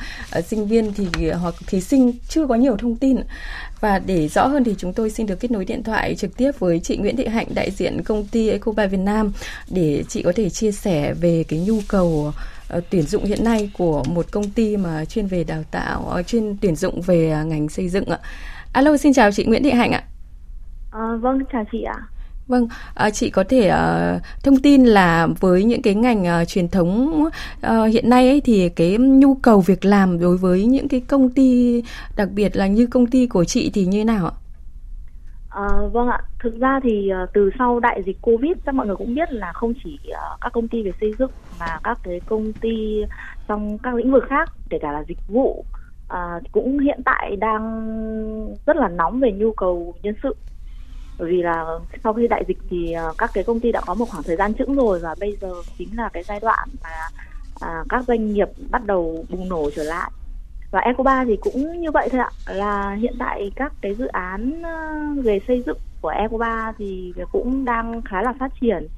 [0.46, 3.16] sinh viên thì hoặc thí sinh chưa có nhiều thông tin
[3.80, 6.52] và để rõ hơn thì chúng tôi xin được kết nối điện thoại trực tiếp
[6.58, 9.32] với chị Nguyễn Thị Hạnh đại diện công ty Ecoba Việt Nam
[9.70, 12.32] để chị có thể chia sẻ về cái nhu cầu
[12.90, 16.76] tuyển dụng hiện nay của một công ty mà chuyên về đào tạo chuyên tuyển
[16.76, 18.18] dụng về ngành xây dựng ạ.
[18.72, 20.02] Alo xin chào chị Nguyễn Thị Hạnh ạ.
[20.92, 21.96] À, vâng chào chị ạ.
[22.48, 26.68] Vâng, à, chị có thể uh, thông tin là với những cái ngành uh, truyền
[26.68, 31.00] thống uh, hiện nay ấy, thì cái nhu cầu việc làm đối với những cái
[31.00, 31.82] công ty
[32.16, 34.32] đặc biệt là như công ty của chị thì như nào ạ?
[35.48, 38.96] À, vâng ạ, thực ra thì uh, từ sau đại dịch Covid các mọi người
[38.96, 41.30] cũng biết là không chỉ uh, các công ty về xây dựng
[41.60, 43.04] mà các cái công ty
[43.48, 45.64] trong các lĩnh vực khác, kể cả là dịch vụ
[46.12, 47.64] uh, cũng hiện tại đang
[48.66, 50.36] rất là nóng về nhu cầu nhân sự
[51.18, 51.64] bởi vì là
[52.04, 54.36] sau khi đại dịch thì ờ, các cái công ty đã có một khoảng thời
[54.36, 55.48] gian chững rồi và bây giờ
[55.78, 56.90] chính là cái giai đoạn mà
[57.60, 60.10] à, các doanh nghiệp bắt đầu bùng nổ trở lại.
[60.70, 62.30] Và Eco3 thì cũng như vậy thôi ạ.
[62.54, 64.72] Là hiện tại các cái dự án ờ,
[65.22, 68.88] về xây dựng của Eco3 thì cũng đang khá là phát triển.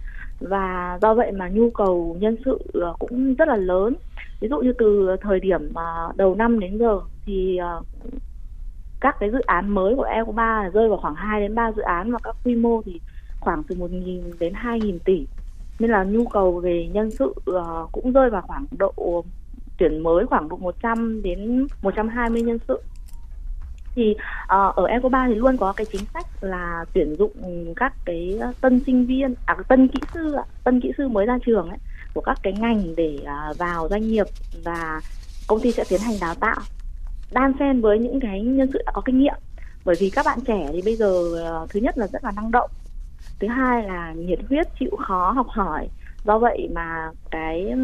[0.41, 3.95] Và do vậy mà nhu cầu nhân sự ờ, cũng rất là lớn.
[4.41, 5.73] Ví dụ như từ thời điểm
[6.17, 7.61] đầu năm đến giờ thì
[9.01, 12.13] các cái dự án mới của Ecoba rơi vào khoảng 2 đến 3 dự án
[12.13, 13.01] và các quy mô thì
[13.41, 15.27] khoảng từ 1.000 đến 2.000 tỷ.
[15.79, 19.25] Nên là nhu cầu về nhân sự uh, cũng rơi vào khoảng độ
[19.79, 22.81] tuyển mới khoảng độ 100 đến 120 nhân sự.
[23.95, 27.33] Thì uh, ở Eco3 thì luôn có cái chính sách là tuyển dụng
[27.77, 31.69] các cái tân sinh viên à tân kỹ sư tân kỹ sư mới ra trường
[31.69, 31.79] ấy
[32.15, 34.27] của các cái ngành để uh, vào doanh nghiệp
[34.65, 35.01] và
[35.49, 36.57] công ty sẽ tiến hành đào tạo
[37.33, 39.35] đan xen với những cái nhân sự đã có kinh nghiệm.
[39.85, 42.51] Bởi vì các bạn trẻ thì bây giờ ờ, thứ nhất là rất là năng
[42.51, 42.71] động.
[43.41, 45.89] Thứ hai là nhiệt huyết chịu khó học hỏi.
[46.25, 47.75] Do vậy mà cái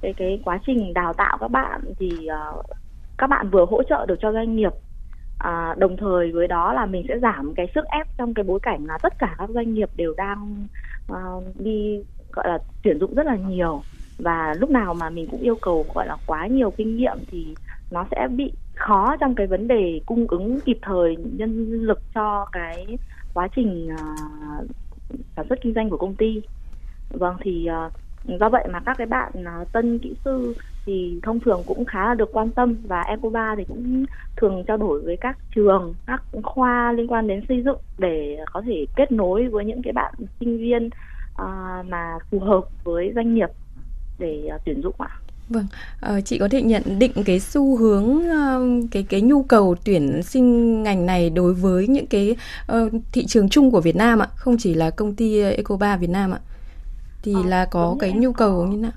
[0.00, 2.66] cái cái quá trình đào tạo các bạn thì uh,
[3.18, 4.72] các bạn vừa hỗ trợ được cho doanh nghiệp
[5.38, 8.60] à, đồng thời với đó là mình sẽ giảm cái sức ép trong cái bối
[8.62, 10.66] cảnh là tất cả các doanh nghiệp đều đang
[11.12, 12.02] uh, đi
[12.32, 13.82] gọi là tuyển dụng rất là nhiều.
[14.18, 17.54] Và lúc nào mà mình cũng yêu cầu gọi là quá nhiều kinh nghiệm thì
[17.90, 22.46] nó sẽ bị khó trong cái vấn đề cung ứng kịp thời nhân lực cho
[22.52, 22.98] cái
[23.34, 24.66] quá trình uh,
[25.36, 26.42] sản xuất kinh doanh của công ty
[27.10, 27.92] vâng thì uh,
[28.40, 29.32] do vậy mà các cái bạn
[29.62, 30.54] uh, tân kỹ sư
[30.86, 34.04] thì thông thường cũng khá là được quan tâm và Ecoba thì cũng
[34.36, 38.62] thường trao đổi với các trường, các khoa liên quan đến xây dựng để có
[38.66, 43.34] thể kết nối với những cái bạn sinh viên uh, mà phù hợp với doanh
[43.34, 43.48] nghiệp
[44.18, 45.21] để uh, tuyển dụng ạ.
[45.52, 45.66] Vâng,
[46.18, 50.22] uh, chị có thể nhận định cái xu hướng uh, cái cái nhu cầu tuyển
[50.22, 52.36] sinh ngành này đối với những cái
[52.72, 56.10] uh, thị trường chung của Việt Nam ạ, không chỉ là công ty Ecoba Việt
[56.10, 56.38] Nam ạ.
[57.22, 58.92] Thì uh, là có cái nhu cầu như nào?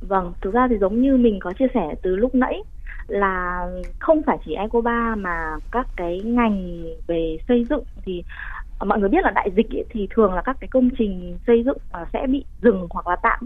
[0.00, 2.62] Vâng, thực ra thì giống như mình có chia sẻ từ lúc nãy
[3.08, 3.66] là
[3.98, 8.22] không phải chỉ Ecoba mà các cái ngành về xây dựng thì
[8.86, 11.62] mọi người biết là đại dịch ấy, thì thường là các cái công trình xây
[11.64, 11.78] dựng
[12.12, 13.40] sẽ bị dừng hoặc là tạm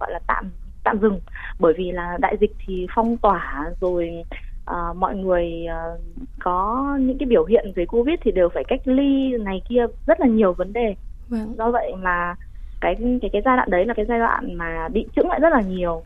[0.00, 0.50] gọi là tạm
[0.84, 1.20] tạm dừng.
[1.58, 4.24] Bởi vì là đại dịch thì phong tỏa rồi
[4.70, 6.00] uh, mọi người uh,
[6.40, 10.20] có những cái biểu hiện về covid thì đều phải cách ly này kia rất
[10.20, 10.94] là nhiều vấn đề.
[11.28, 11.54] Vâng.
[11.58, 12.34] do vậy mà
[12.80, 15.52] cái cái cái giai đoạn đấy là cái giai đoạn mà bị chững lại rất
[15.52, 16.02] là nhiều.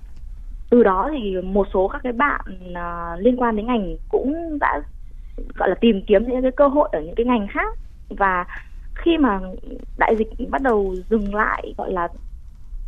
[0.70, 4.80] Từ đó thì một số các cái bạn uh, liên quan đến ngành cũng đã
[5.54, 7.78] gọi là tìm kiếm những cái cơ hội ở những cái ngành khác.
[8.08, 8.44] Và
[8.94, 9.40] khi mà
[9.98, 12.08] đại dịch bắt đầu dừng lại gọi là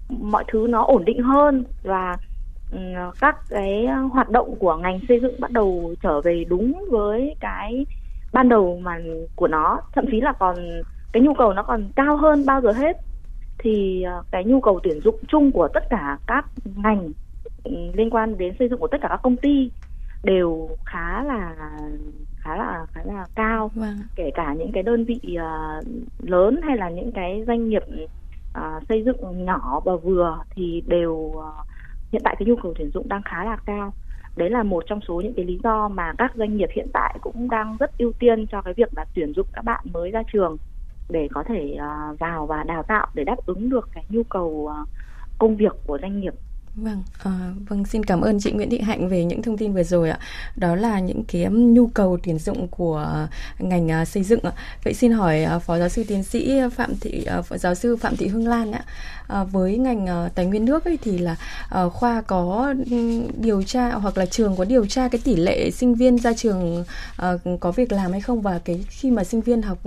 [0.09, 2.17] mọi thứ nó ổn định hơn và
[2.73, 2.79] ừ,
[3.21, 7.87] các cái hoạt động của ngành xây dựng bắt đầu trở về đúng với cái
[8.33, 9.01] ban đầu mà
[9.37, 9.81] của nó.
[9.93, 10.57] Thậm chí là còn
[11.13, 12.97] cái nhu cầu nó còn cao hơn bao giờ hết.
[13.59, 17.09] Thì ờ, cái nhu cầu tuyển dụng chung của tất cả các ngành
[17.65, 19.71] ừ, liên quan đến xây dựng của tất cả các công ty
[20.25, 21.55] đều khá là
[22.37, 23.71] khá là khá là cao.
[23.75, 23.97] Vâng.
[24.17, 25.87] kể cả những cái đơn vị uh,
[26.21, 27.83] lớn hay là những cái doanh nghiệp
[28.59, 31.49] À, xây dựng nhỏ và vừa thì đều à,
[32.13, 33.93] hiện tại cái nhu cầu tuyển dụng đang khá là cao.
[34.37, 37.19] Đấy là một trong số những cái lý do mà các doanh nghiệp hiện tại
[37.21, 40.23] cũng đang rất ưu tiên cho cái việc là tuyển dụng các bạn mới ra
[40.33, 40.57] trường
[41.09, 44.71] để có thể à, vào và đào tạo để đáp ứng được cái nhu cầu
[45.39, 46.35] công việc của doanh nghiệp.
[46.83, 47.31] Vâng, à,
[47.69, 50.19] vâng xin cảm ơn chị Nguyễn Thị Hạnh về những thông tin vừa rồi ạ.
[50.57, 54.53] Đó là những cái nhu cầu tuyển dụng của ngành ờ, xây dựng ạ.
[54.85, 58.17] Vậy xin hỏi ờ, phó giáo sư tiến sĩ Phạm Thị phó giáo sư Phạm
[58.17, 58.85] Thị Hương Lan ạ.
[59.29, 61.37] À, với ngành tài nguyên nước ấy thì là
[61.93, 62.75] khoa có
[63.41, 66.85] điều tra hoặc là trường có điều tra cái tỷ lệ sinh viên ra trường
[67.61, 69.79] có việc làm hay không và cái khi mà sinh viên học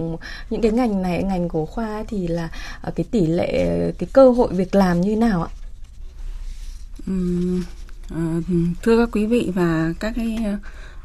[0.50, 2.50] những cái ngành này ngành của khoa thì là
[2.96, 5.50] cái tỷ lệ cái cơ hội việc làm như nào ạ?
[8.10, 8.42] Ờ,
[8.84, 10.38] thưa các quý vị và các cái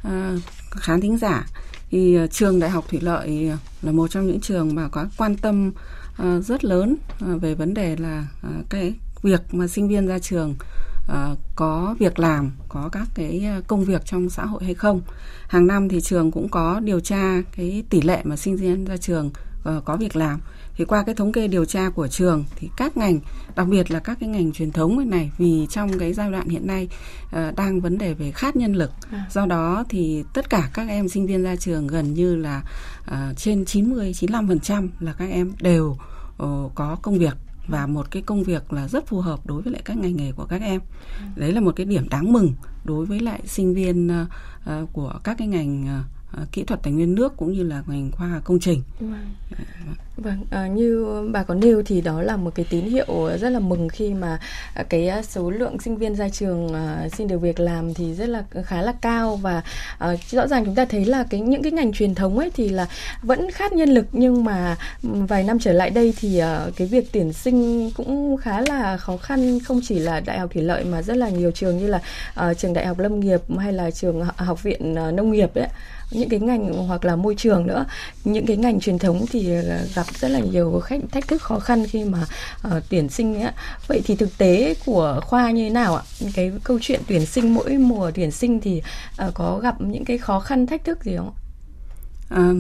[0.09, 1.47] uh, khán thính giả
[1.91, 3.51] thì ờ, trường Đại học Thủy Lợi
[3.83, 5.73] là một trong những trường mà có quan tâm
[6.23, 10.19] uh, rất lớn uh, về vấn đề là uh, cái việc mà sinh viên ra
[10.19, 10.55] trường
[11.09, 15.01] uh, có việc làm, có các cái công việc trong xã hội hay không.
[15.49, 18.97] Hàng năm thì trường cũng có điều tra cái tỷ lệ mà sinh viên ra
[18.97, 20.41] trường uh, có việc làm
[20.77, 23.21] thì qua cái thống kê điều tra của trường thì các ngành
[23.57, 26.67] đặc biệt là các cái ngành truyền thống này vì trong cái giai đoạn hiện
[26.67, 26.89] nay
[27.27, 29.27] uh, đang vấn đề về khát nhân lực à.
[29.31, 32.63] do đó thì tất cả các em sinh viên ra trường gần như là
[33.03, 35.97] uh, trên 90 95% là các em đều
[36.43, 37.35] uh, có công việc
[37.69, 40.33] và một cái công việc là rất phù hợp đối với lại các ngành nghề
[40.33, 40.81] của các em.
[41.19, 41.41] Ừ.
[41.41, 42.53] Đấy là một cái điểm đáng mừng
[42.85, 46.16] đối với lại sinh viên uh, của các cái ngành uh,
[46.53, 48.83] kỹ thuật tài nguyên nước cũng như là ngành khoa công trình.
[49.01, 49.35] Vâng.
[50.17, 53.59] Vâng, à, như bà có nêu thì đó là một cái tín hiệu rất là
[53.59, 54.39] mừng khi mà
[54.75, 58.15] à, cái à, số lượng sinh viên ra trường à, xin được việc làm thì
[58.15, 59.63] rất là khá là cao và
[59.99, 62.69] à, rõ ràng chúng ta thấy là cái những cái ngành truyền thống ấy thì
[62.69, 62.87] là
[63.23, 67.13] vẫn khát nhân lực nhưng mà vài năm trở lại đây thì à, cái việc
[67.13, 71.03] tuyển sinh cũng khá là khó khăn không chỉ là đại học thủy lợi mà
[71.03, 72.01] rất là nhiều trường như là
[72.35, 75.69] à, trường đại học lâm nghiệp hay là trường học viện à, nông nghiệp ấy
[76.11, 77.85] những cái ngành hoặc là môi trường nữa.
[78.25, 81.59] Những cái ngành truyền thống thì ờ, gặp rất là nhiều khách thách thức khó
[81.59, 82.27] khăn khi mà
[82.69, 83.53] uh, tuyển sinh ấy.
[83.89, 86.03] vậy thì thực tế của khoa như thế nào ạ?
[86.35, 88.83] Cái câu chuyện tuyển sinh mỗi mùa tuyển sinh thì
[89.29, 91.33] uh, có gặp những cái khó khăn thách thức gì không
[92.29, 92.53] À,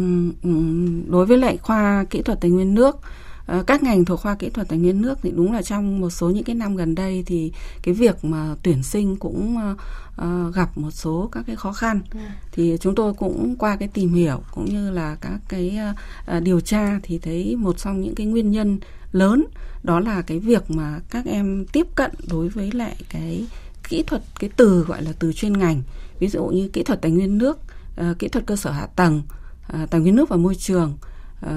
[1.08, 3.00] đối với lại khoa kỹ thuật tài nguyên nước
[3.66, 6.30] các ngành thuộc khoa kỹ thuật tài nguyên nước thì đúng là trong một số
[6.30, 10.90] những cái năm gần đây thì cái việc mà tuyển sinh cũng uh, gặp một
[10.90, 12.00] số các cái khó khăn.
[12.12, 12.18] Ừ.
[12.52, 15.78] thì chúng tôi cũng qua cái tìm hiểu cũng như là các cái
[16.36, 18.78] uh, điều tra thì thấy một trong những cái nguyên nhân
[19.12, 19.44] lớn
[19.82, 23.46] đó là cái việc mà các em tiếp cận đối với lại cái
[23.88, 25.82] kỹ thuật cái từ gọi là từ chuyên ngành.
[26.18, 27.58] Ví dụ như kỹ thuật tài nguyên nước
[28.00, 29.22] uh, kỹ thuật cơ sở hạ tầng
[29.82, 30.96] uh, tài nguyên nước và môi trường
[31.46, 31.50] uh,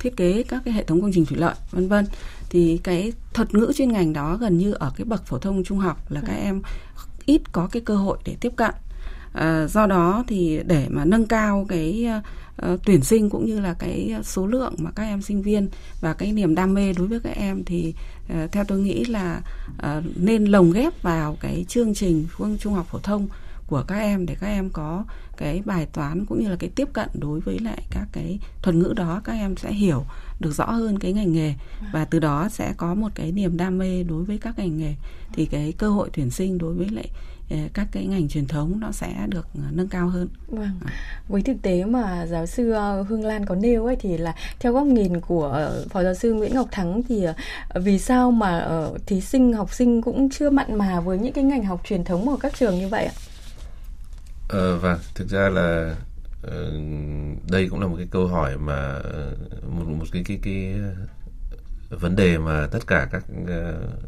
[0.00, 2.06] thiết kế các cái hệ thống công trình thủy lợi vân vân.
[2.50, 5.78] Thì cái thuật ngữ chuyên ngành đó gần như ở cái bậc phổ thông trung
[5.78, 6.62] học là các em
[7.26, 8.74] ít có cái cơ hội để tiếp cận.
[9.38, 12.08] Uh, do đó thì để mà nâng cao cái
[12.72, 15.68] uh, tuyển sinh cũng như là cái số lượng mà các em sinh viên
[16.00, 19.42] và cái niềm đam mê đối với các em thì uh, theo tôi nghĩ là
[19.72, 23.28] uh, nên lồng ghép vào cái chương trình phương trung học phổ thông
[23.70, 25.04] của các em để các em có
[25.36, 28.76] cái bài toán cũng như là cái tiếp cận đối với lại các cái thuật
[28.76, 30.04] ngữ đó, các em sẽ hiểu
[30.40, 31.54] được rõ hơn cái ngành nghề
[31.92, 34.94] và từ đó sẽ có một cái niềm đam mê đối với các ngành nghề
[35.32, 37.08] thì cái cơ hội tuyển sinh đối với lại
[37.50, 40.28] ờ, các cái ngành truyền thống nó sẽ được ờ, nâng cao hơn.
[40.48, 40.80] Vâng.
[41.28, 44.72] Với thực tế mà giáo sư ờ, Hương Lan có nêu ấy, thì là theo
[44.72, 47.26] góc nhìn của phó giáo sư Nguyễn Ngọc Thắng thì
[47.74, 48.68] vì sao mà
[49.06, 52.28] thí sinh, học sinh cũng chưa mặn mà với những cái ngành học truyền thống
[52.28, 53.12] ở các trường như vậy ạ?
[54.50, 55.96] Ờ, vâng, thực ra là
[56.42, 56.72] ờ,
[57.50, 59.36] đây cũng là một cái câu hỏi mà ờ,
[59.68, 60.74] một một cái cái cái
[61.90, 63.48] ờ, vấn đề mà tất cả các uh,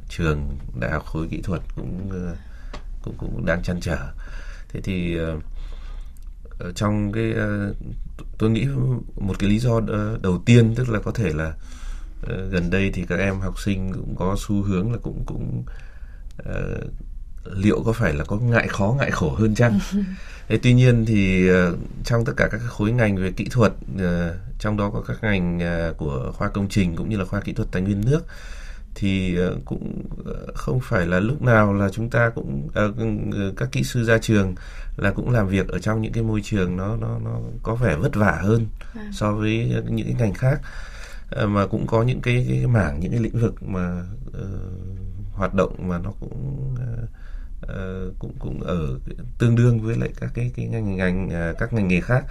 [0.09, 2.39] trường đại học khối kỹ thuật cũng uh,
[3.03, 3.99] cũng cũng đang chăn trở.
[4.69, 5.43] Thế thì uh,
[6.75, 7.77] trong cái uh,
[8.39, 8.67] tôi nghĩ
[9.17, 9.81] một cái lý do
[10.23, 11.55] đầu tiên tức là có thể là
[12.23, 15.65] uh, gần đây thì các em học sinh cũng có xu hướng là cũng cũng
[16.49, 16.93] uh,
[17.45, 19.79] liệu có phải là có ngại khó ngại khổ hơn chăng
[20.49, 24.35] Thế tuy nhiên thì uh, trong tất cả các khối ngành về kỹ thuật uh,
[24.59, 27.53] trong đó có các ngành uh, của khoa công trình cũng như là khoa kỹ
[27.53, 28.27] thuật tài nguyên nước
[28.95, 30.03] thì cũng
[30.55, 34.55] không phải là lúc nào là chúng ta cũng uh, các kỹ sư ra trường
[34.97, 37.97] là cũng làm việc ở trong những cái môi trường nó nó nó có vẻ
[37.97, 39.11] vất vả hơn à.
[39.13, 40.61] so với những cái ngành khác
[41.47, 45.89] mà cũng có những cái, cái mảng những cái lĩnh vực mà uh, hoạt động
[45.89, 47.09] mà nó cũng uh,
[47.63, 48.99] uh, cũng cũng ở
[49.39, 52.25] tương đương với lại các cái cái ngành ngành uh, các ngành nghề khác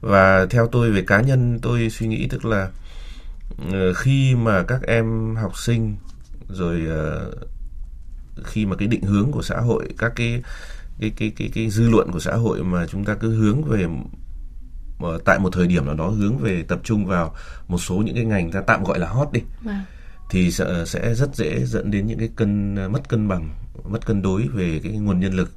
[0.00, 2.70] và theo tôi về cá nhân tôi suy nghĩ tức là
[3.68, 5.96] uh, khi mà các em học sinh
[6.48, 7.34] rồi uh,
[8.44, 10.42] khi mà cái định hướng của xã hội các cái
[11.00, 13.86] cái cái cái cái dư luận của xã hội mà chúng ta cứ hướng về
[15.24, 17.34] tại một thời điểm nào đó hướng về tập trung vào
[17.68, 19.84] một số những cái ngành ta tạm gọi là hot đi à
[20.30, 23.48] thì sẽ, rất dễ dẫn đến những cái cân mất cân bằng
[23.84, 25.50] mất cân đối về cái nguồn nhân lực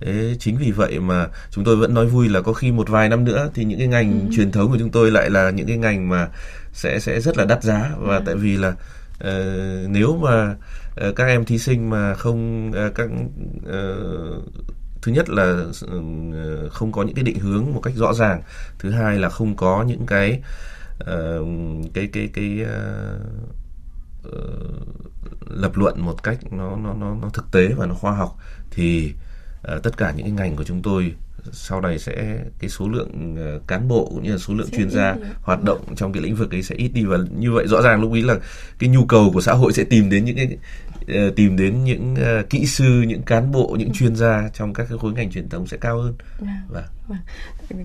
[0.00, 3.08] Thế chính vì vậy mà chúng tôi vẫn nói vui là có khi một vài
[3.08, 4.26] năm nữa thì những cái ngành ừ.
[4.36, 6.28] truyền thống của chúng tôi lại là những cái ngành mà
[6.72, 8.22] sẽ sẽ rất là đắt giá và ừ.
[8.26, 10.54] tại vì là uh, nếu mà
[11.08, 13.08] uh, các em thí sinh mà không uh, các
[13.56, 14.44] uh,
[15.02, 18.42] thứ nhất là uh, không có những cái định hướng một cách rõ ràng
[18.78, 20.40] thứ hai là không có những cái
[21.00, 21.46] uh,
[21.94, 23.63] cái cái cái uh,
[25.48, 28.36] lập luận một cách nó nó nó nó thực tế và nó khoa học
[28.70, 29.12] thì
[29.76, 31.14] uh, tất cả những cái ngành của chúng tôi
[31.52, 34.90] sau này sẽ cái số lượng cán bộ cũng như là số lượng sẽ chuyên
[34.90, 37.82] gia hoạt động trong cái lĩnh vực ấy sẽ ít đi và như vậy rõ
[37.82, 38.36] ràng lúc ấy là
[38.78, 40.58] cái nhu cầu của xã hội sẽ tìm đến những cái
[41.08, 42.16] Ờ, tìm đến những
[42.50, 45.66] kỹ sư những cán bộ những chuyên gia trong các cái khối ngành truyền thống
[45.66, 46.64] sẽ cao hơn và vâng.
[46.68, 46.84] vâng.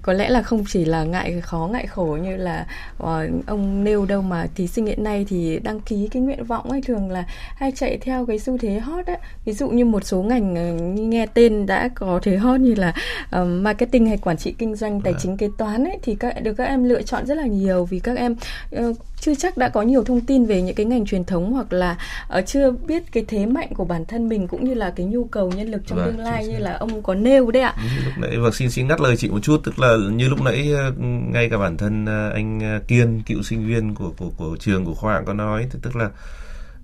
[0.02, 2.68] Có lẽ là không chỉ là ngại khó ngại khổ như là
[3.04, 3.08] uh,
[3.48, 6.82] ông nêu đâu mà thí sinh hiện nay thì đăng ký cái nguyện vọng ấy
[6.82, 7.24] thường là
[7.56, 11.00] hay chạy theo cái xu thế hot á ví dụ như một số ngành uh,
[11.00, 12.94] nghe tên đã có thế hot như là
[13.42, 15.20] uh, marketing hay quản trị kinh doanh tài à.
[15.22, 18.00] chính kế toán ấy thì các được các em lựa chọn rất là nhiều vì
[18.00, 18.36] các em
[18.76, 21.74] uh, chưa chắc đã có nhiều thông tin về những cái ngành truyền thống hoặc
[21.74, 21.98] là
[22.38, 25.26] uh, chưa biết cái thế mạnh của bản thân mình cũng như là cái nhu
[25.26, 27.76] cầu nhân lực trong vâng, tương lai như là ông có nêu đấy ạ.
[27.84, 30.30] Như lúc nãy và vâng, xin xin ngắt lời chị một chút tức là như
[30.30, 30.92] lúc nãy ờ,
[31.32, 34.94] ngay cả bản thân ờ, anh Kiên cựu sinh viên của của của trường của
[34.94, 36.10] khoa có nói tức là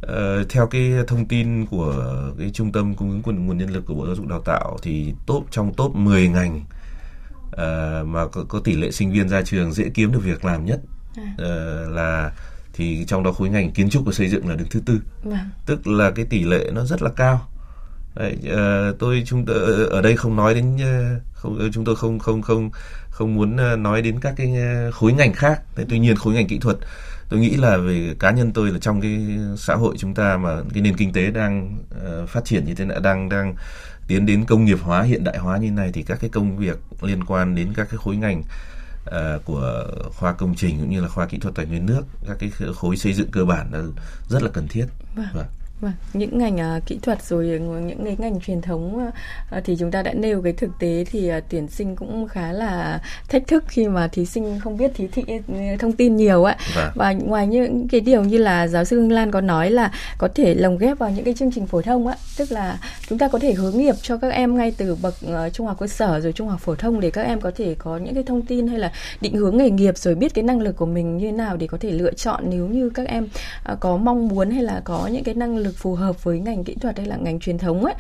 [0.05, 2.05] Uh, theo cái thông tin của
[2.39, 4.77] cái trung tâm cung ứng nguồn nguồn nhân lực của bộ giáo dục đào tạo
[4.81, 6.57] thì top trong top 10 ngành
[7.47, 10.65] uh, mà có, có tỷ lệ sinh viên ra trường dễ kiếm được việc làm
[10.65, 10.79] nhất
[11.21, 12.31] uh, là
[12.73, 15.01] thì trong đó khối ngành kiến trúc và xây dựng là đứng thứ tư.
[15.23, 15.37] Vâng.
[15.65, 17.47] tức là cái tỷ lệ nó rất là cao.
[18.15, 22.19] Đấy, uh, tôi chúng tôi ở đây không nói đến uh, không chúng tôi không
[22.19, 22.69] không không
[23.09, 24.53] không muốn nói đến các cái
[24.93, 25.61] khối ngành khác.
[25.75, 26.77] Thế tuy nhiên khối ngành kỹ thuật
[27.29, 30.49] tôi nghĩ là về cá nhân tôi là trong cái xã hội chúng ta mà
[30.73, 31.77] cái nền kinh tế đang
[32.23, 33.55] uh, phát triển như thế này đang đang
[34.07, 36.77] tiến đến công nghiệp hóa hiện đại hóa như này thì các cái công việc
[37.01, 38.43] liên quan đến các cái khối ngành
[39.09, 39.85] uh, của
[40.15, 42.97] khoa công trình cũng như là khoa kỹ thuật tài nguyên nước các cái khối
[42.97, 43.83] xây dựng cơ bản là
[44.29, 44.85] rất là cần thiết
[45.15, 45.25] vâng.
[45.33, 45.45] Vâng.
[45.81, 49.91] Vâng, những ngành uh, kỹ thuật rồi những cái ngành truyền thống uh, thì chúng
[49.91, 53.63] ta đã nêu cái thực tế thì uh, tuyển sinh cũng khá là thách thức
[53.67, 55.23] khi mà thí sinh không biết thí thị
[55.79, 56.57] thông tin nhiều ạ.
[56.75, 56.91] Vâng.
[56.95, 60.27] Và ngoài những cái điều như là giáo sư Hương Lan có nói là có
[60.35, 63.27] thể lồng ghép vào những cái chương trình phổ thông á, tức là chúng ta
[63.27, 66.19] có thể hướng nghiệp cho các em ngay từ bậc uh, trung học cơ sở
[66.19, 68.67] rồi trung học phổ thông để các em có thể có những cái thông tin
[68.67, 71.31] hay là định hướng nghề nghiệp rồi biết cái năng lực của mình như thế
[71.31, 73.27] nào để có thể lựa chọn nếu như các em
[73.71, 76.39] uh, có mong muốn hay là có những cái năng lực lực phù hợp với
[76.39, 77.93] ngành kỹ thuật hay là ngành truyền thống ấy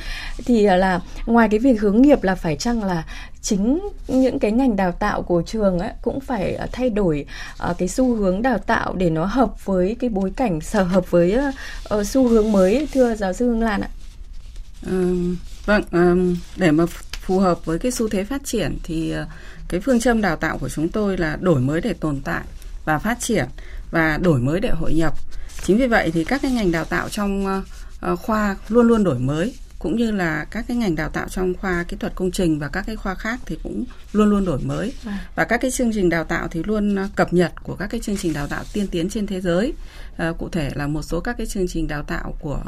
[0.45, 3.03] thì à, là ngoài cái việc hướng nghiệp là phải chăng là
[3.41, 7.25] chính những cái ngành đào tạo của trường ấy cũng phải à, thay đổi
[7.69, 11.11] uh, cái xu hướng đào tạo để nó hợp với cái bối cảnh sở hợp
[11.11, 11.37] với
[11.95, 13.89] uh, xu hướng mới thưa giáo sư Hương Lan ạ.
[14.85, 16.85] Um, vâng, um, để mà
[17.21, 19.27] phù hợp với cái xu thế phát triển thì uh,
[19.67, 22.43] cái phương châm đào tạo của chúng tôi là đổi mới để tồn tại
[22.85, 23.45] và phát triển
[23.91, 25.13] và đổi mới để hội nhập
[25.65, 27.45] chính vì vậy thì các cái ngành đào tạo trong
[28.11, 31.53] uh, khoa luôn luôn đổi mới cũng như là các cái ngành đào tạo trong
[31.53, 34.59] khoa kỹ thuật công trình và các cái khoa khác thì cũng luôn luôn đổi
[34.59, 35.13] mới vâng.
[35.35, 38.17] và các cái chương trình đào tạo thì luôn cập nhật của các cái chương
[38.17, 39.73] trình đào tạo tiên tiến trên thế giới
[40.17, 42.61] à, cụ thể là một số các cái chương trình đào tạo của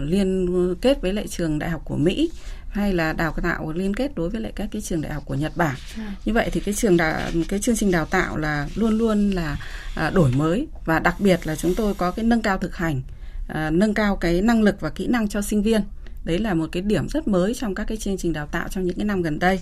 [0.00, 0.48] liên
[0.80, 2.30] kết với lại trường đại học của Mỹ
[2.68, 5.34] hay là đào tạo liên kết đối với lại các cái trường đại học của
[5.34, 5.76] Nhật Bản.
[5.96, 6.14] À.
[6.24, 9.56] Như vậy thì cái trường đào, cái chương trình đào tạo là luôn luôn là
[9.96, 13.02] à, đổi mới và đặc biệt là chúng tôi có cái nâng cao thực hành,
[13.48, 15.80] à, nâng cao cái năng lực và kỹ năng cho sinh viên.
[16.24, 18.84] Đấy là một cái điểm rất mới trong các cái chương trình đào tạo trong
[18.84, 19.60] những cái năm gần đây.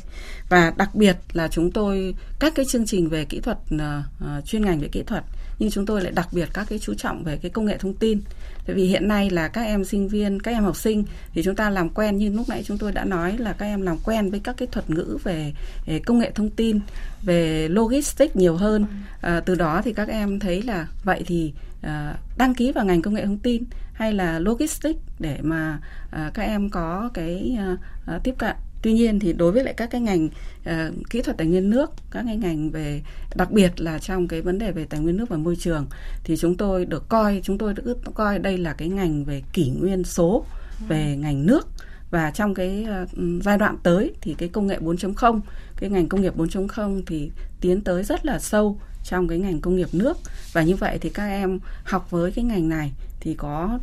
[0.49, 4.65] Và đặc biệt là chúng tôi các cái chương trình về kỹ thuật uh, chuyên
[4.65, 5.25] ngành về kỹ thuật
[5.59, 7.95] nhưng chúng tôi lại đặc biệt các cái chú trọng về cái công nghệ thông
[7.95, 8.21] tin.
[8.67, 11.57] Tại vì hiện nay là các em sinh viên các em học sinh thì chúng
[11.57, 14.31] ta làm quen như lúc nãy chúng tôi đã nói là các em làm quen
[14.31, 15.53] với các cái thuật ngữ về,
[15.87, 16.81] về công nghệ thông tin
[17.23, 18.87] về logistics nhiều hơn.
[19.21, 21.53] À, từ đó thì các em thấy là vậy thì
[21.83, 25.81] à, đăng ký vào ngành công nghệ thông tin hay là logistics để mà
[26.11, 27.77] à, các em có cái à,
[28.07, 28.57] à, tiếp cận
[28.87, 30.29] tuy nhiên thì đối với lại các cái ngành
[30.61, 33.03] uh, kỹ thuật tài nguyên nước các cái ngành về
[33.35, 35.87] đặc biệt là trong cái vấn đề về tài nguyên nước và môi trường
[36.25, 39.71] thì chúng tôi được coi chúng tôi được coi đây là cái ngành về kỷ
[39.71, 40.45] nguyên số
[40.89, 41.69] về ngành nước.
[42.11, 43.09] Và trong cái uh,
[43.43, 45.41] giai đoạn tới thì cái công nghệ 4.0
[45.77, 47.31] cái ngành công nghiệp 4.0 thì
[47.61, 50.19] tiến tới rất là sâu trong cái ngành công nghiệp nước.
[50.53, 53.79] Và như vậy thì các em học với cái ngành này thì có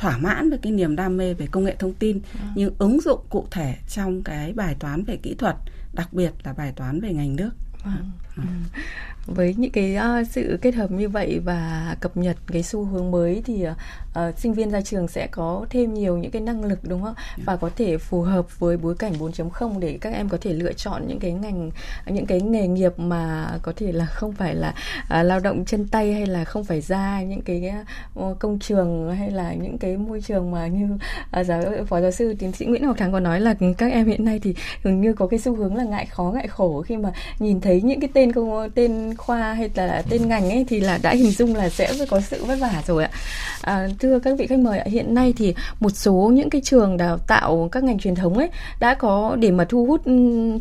[0.00, 2.52] thỏa mãn với cái niềm đam mê về công nghệ thông tin à.
[2.54, 5.56] nhưng ứng dụng cụ thể trong cái bài toán về kỹ thuật
[5.92, 7.50] đặc biệt là bài toán về ngành nước
[7.84, 8.10] Vâng.
[8.42, 8.80] Ừ.
[9.26, 13.10] Với những cái uh, sự kết hợp như vậy và cập nhật cái xu hướng
[13.10, 16.78] mới thì uh, sinh viên ra trường sẽ có thêm nhiều những cái năng lực
[16.82, 17.14] đúng không?
[17.14, 17.40] Yeah.
[17.44, 20.72] Và có thể phù hợp với bối cảnh 4.0 để các em có thể lựa
[20.72, 21.70] chọn những cái ngành
[22.06, 25.88] những cái nghề nghiệp mà có thể là không phải là uh, lao động chân
[25.88, 27.72] tay hay là không phải ra những cái
[28.20, 30.88] uh, công trường hay là những cái môi trường mà như
[31.40, 34.06] uh, giáo phó giáo sư tiến sĩ Nguyễn Ngọc Thắng có nói là các em
[34.06, 36.96] hiện nay thì dường như có cái xu hướng là ngại khó ngại khổ khi
[36.96, 40.64] mà nhìn thấy những cái tên tên công tên khoa hay là tên ngành ấy
[40.68, 43.10] thì là đã hình dung là sẽ có sự vất vả rồi ạ.
[43.62, 46.96] À, thưa các vị khách mời ạ, hiện nay thì một số những cái trường
[46.96, 48.48] đào tạo các ngành truyền thống ấy
[48.80, 50.12] đã có để mà thu hút ừ,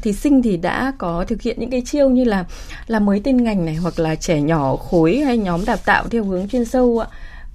[0.02, 2.46] thí sinh thì đã có thực hiện những cái chiêu như là
[2.88, 6.24] làm mới tên ngành này hoặc là trẻ nhỏ khối hay nhóm đào tạo theo
[6.24, 7.08] hướng chuyên sâu ạ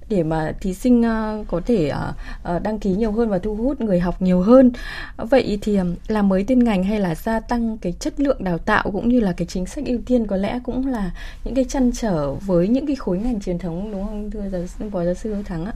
[0.09, 3.55] để mà thí sinh ờ, có thể ờ, ờ, đăng ký nhiều hơn và thu
[3.55, 4.71] hút người học nhiều hơn.
[5.17, 8.91] Vậy thì làm mới tên ngành hay là gia tăng cái chất lượng đào tạo
[8.91, 11.11] cũng như là cái chính sách ưu tiên có lẽ cũng là
[11.43, 14.61] những cái chăn trở với những cái khối ngành truyền thống đúng không thưa giáo
[14.67, 15.73] sư phó giáo sư Thắng ạ?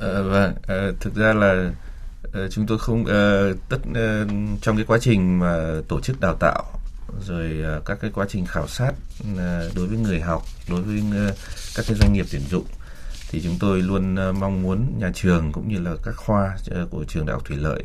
[0.00, 1.70] À, vâng, à, thực ra là
[2.50, 3.04] chúng tôi không
[3.68, 3.78] tất
[4.62, 6.64] trong cái quá trình mà tổ chức đào tạo
[7.26, 8.92] rồi các cái quá trình khảo sát
[9.76, 11.02] đối với người học, đối với
[11.76, 12.64] các cái doanh nghiệp tuyển dụng
[13.30, 16.86] thì chúng tôi luôn ờ, mong muốn nhà trường cũng như là các khoa ờ,
[16.90, 17.84] của trường đại học thủy lợi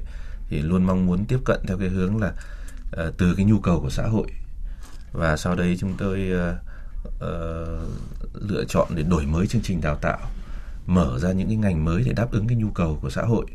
[0.50, 2.34] thì luôn mong muốn tiếp cận theo cái hướng là
[3.08, 4.28] uh, từ cái nhu cầu của xã hội.
[5.12, 6.32] Và sau đây chúng tôi
[8.34, 10.20] lựa chọn để đổi mới chương trình đào tạo
[10.86, 13.46] mở ra những cái ngành mới để đáp ứng cái nhu cầu của xã hội.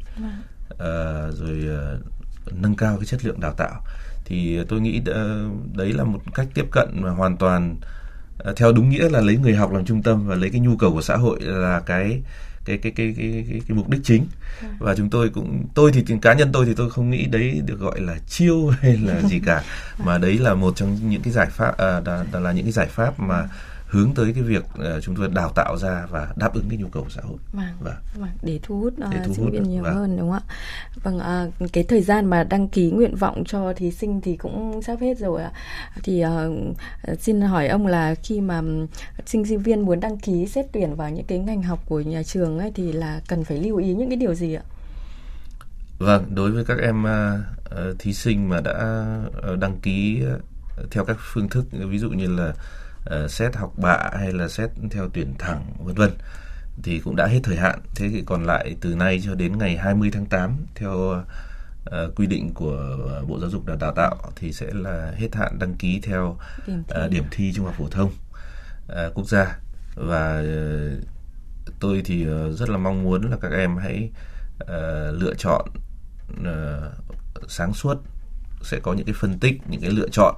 [0.73, 1.69] Uh, rồi
[2.53, 3.83] nâng cao cái chất lượng đào tạo.
[4.25, 5.03] Thì tôi nghĩ
[5.75, 7.96] đấy là một cách tiếp cận mà hoàn toàn Ờ,
[8.53, 10.93] theo đúng nghĩa là lấy người học làm trung tâm và lấy cái nhu cầu
[10.93, 12.21] của xã hội là cái
[12.65, 14.27] cái cái cái cái cái, cái mục đích chính
[14.63, 14.69] ừ.
[14.79, 17.81] và chúng tôi cũng tôi thì cá nhân tôi thì tôi không nghĩ đấy được
[17.81, 19.63] gọi là chiêu hay là gì cả
[20.05, 22.87] mà đấy là một trong những cái giải pháp à, là, là những cái giải
[22.87, 23.49] pháp mà
[23.87, 26.89] hướng tới cái việc uh, chúng tôi đào tạo ra và đáp ứng cái nhu
[26.89, 27.39] cầu của xã hội.
[27.53, 29.95] Vâng, và vâng, để thu hút, uh, để thu sinh viên nhiều vâng.
[29.95, 30.55] hơn đúng không ạ?
[31.03, 31.21] Vâng
[31.65, 35.01] uh, cái thời gian mà đăng ký nguyện vọng cho thí sinh thì cũng sắp
[35.01, 35.53] hết rồi ạ.
[36.03, 38.63] Thì uh, xin hỏi ông là khi mà
[39.27, 42.23] sinh sinh viên muốn đăng ký xét tuyển vào những cái ngành học của nhà
[42.23, 44.63] trường ấy thì là cần phải lưu ý những cái điều gì ạ?
[45.99, 49.07] Vâng đối với các em uh, thí sinh mà đã
[49.61, 50.23] đăng ký
[50.91, 52.53] theo các phương thức ví dụ như là
[53.07, 56.11] uh, xét học bạ hay là xét theo tuyển thẳng vân vân
[56.83, 57.81] thì cũng đã hết thời hạn.
[57.95, 61.23] Thế thì còn lại từ nay cho đến ngày 20 tháng 8 theo
[61.91, 62.99] uh, quy định của
[63.29, 66.83] Bộ Giáo dục và Đào tạo thì sẽ là hết hạn đăng ký theo điểm
[66.89, 68.13] thi, uh, điểm thi trung học phổ thông
[68.87, 69.59] uh, quốc gia
[69.95, 71.05] và uh,
[71.81, 74.11] tôi thì uh, rất là mong muốn là các em hãy
[74.63, 75.69] uh, lựa chọn
[76.41, 77.99] uh, sáng suốt
[78.63, 80.35] sẽ có những cái phân tích những cái lựa chọn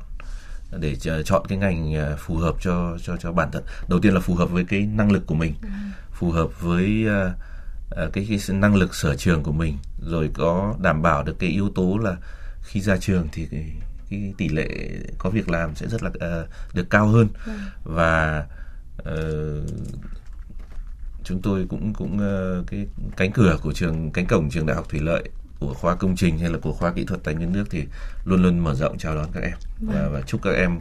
[0.73, 4.21] để chọn cái ngành à, phù hợp cho cho cho bản thân đầu tiên là
[4.21, 5.69] phù hợp với cái năng lực của mình ừ.
[6.13, 11.03] phù hợp với uh, cái, cái năng lực sở trường của mình rồi có đảm
[11.03, 12.17] bảo được cái yếu tố là
[12.63, 13.73] khi ra trường thì cái,
[14.11, 14.69] cái tỷ lệ
[15.19, 17.53] có việc làm sẽ rất là uh, được cao hơn ừ.
[17.85, 18.47] và
[18.99, 19.71] uh,
[21.25, 24.87] chúng tôi cũng cũng uh, cái cánh cửa của trường cánh cổng trường đại học
[24.89, 25.31] thủy lợi
[25.61, 27.85] của khoa công trình hay là của khoa kỹ thuật tài nguyên nước thì
[28.25, 29.97] luôn luôn mở rộng chào đón các em vâng.
[29.97, 30.79] và, và chúc các em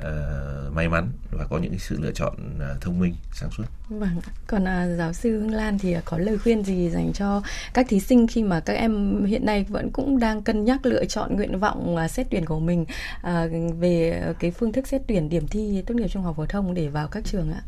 [0.00, 3.64] uh, may mắn và có những cái sự lựa chọn uh, thông minh sáng suốt.
[3.88, 4.20] Vâng.
[4.46, 7.42] Còn uh, giáo sư Hương Lan thì có lời khuyên gì dành cho
[7.74, 11.04] các thí sinh khi mà các em hiện nay vẫn cũng đang cân nhắc lựa
[11.04, 15.28] chọn nguyện vọng uh, xét tuyển của mình uh, về cái phương thức xét tuyển
[15.28, 17.62] điểm thi tốt nghiệp trung học phổ thông để vào các trường ạ?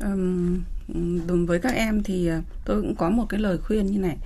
[0.00, 0.62] Um,
[1.26, 2.30] đối với các em thì
[2.64, 4.16] tôi cũng có một cái lời khuyên như này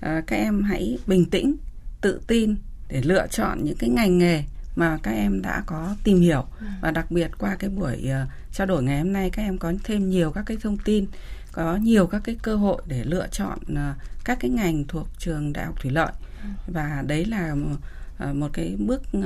[0.00, 1.56] À, các em hãy bình tĩnh
[2.00, 2.56] tự tin
[2.88, 4.44] để lựa chọn những cái ngành nghề
[4.76, 6.66] mà các em đã có tìm hiểu ừ.
[6.80, 9.72] và đặc biệt qua cái buổi uh, trao đổi ngày hôm nay các em có
[9.84, 11.06] thêm nhiều các cái thông tin
[11.52, 15.52] có nhiều các cái cơ hội để lựa chọn uh, các cái ngành thuộc trường
[15.52, 16.48] đại học thủy lợi ừ.
[16.72, 19.24] và đấy là uh, một cái bước uh,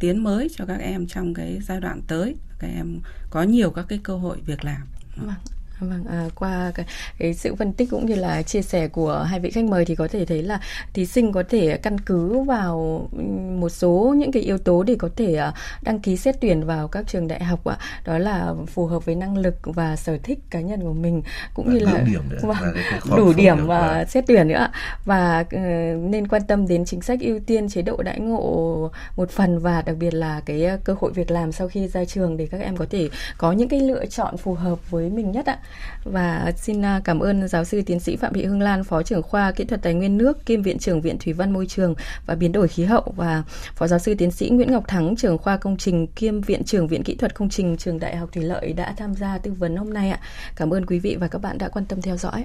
[0.00, 3.00] tiến mới cho các em trong cái giai đoạn tới các em
[3.30, 4.82] có nhiều các cái cơ hội việc làm
[5.16, 5.34] vâng.
[5.80, 6.86] Vâng, à, qua cái,
[7.18, 9.94] cái sự phân tích cũng như là chia sẻ của hai vị khách mời thì
[9.94, 10.60] có thể thấy là
[10.92, 13.08] thí sinh có thể căn cứ vào
[13.60, 16.88] một số những cái yếu tố để có thể uh, đăng ký xét tuyển vào
[16.88, 17.76] các trường đại học ạ.
[17.78, 17.86] À.
[18.04, 21.22] Đó là phù hợp với năng lực và sở thích cá nhân của mình
[21.54, 22.60] cũng và như là điểm nữa, và
[23.16, 24.68] đủ điểm và xét tuyển nữa
[25.04, 25.62] và uh,
[26.00, 29.82] nên quan tâm đến chính sách ưu tiên chế độ đãi ngộ một phần và
[29.82, 32.76] đặc biệt là cái cơ hội việc làm sau khi ra trường để các em
[32.76, 33.08] có thể
[33.38, 35.58] có những cái lựa chọn phù hợp với mình nhất ạ
[36.04, 39.22] và xin à, cảm ơn giáo sư tiến sĩ Phạm Thị Hương Lan, Phó trưởng
[39.22, 41.94] khoa Kỹ thuật Tài nguyên nước, kiêm Viện trưởng Viện Thủy văn Môi trường
[42.26, 43.42] và Biến đổi khí hậu và
[43.74, 46.88] Phó giáo sư tiến sĩ Nguyễn Ngọc Thắng, trưởng khoa công trình kiêm Viện trưởng
[46.88, 49.76] Viện Kỹ thuật Công trình Trường Đại học Thủy lợi đã tham gia tư vấn
[49.76, 50.20] hôm nay ạ.
[50.56, 52.44] Cảm ơn quý vị và các bạn đã quan tâm theo dõi.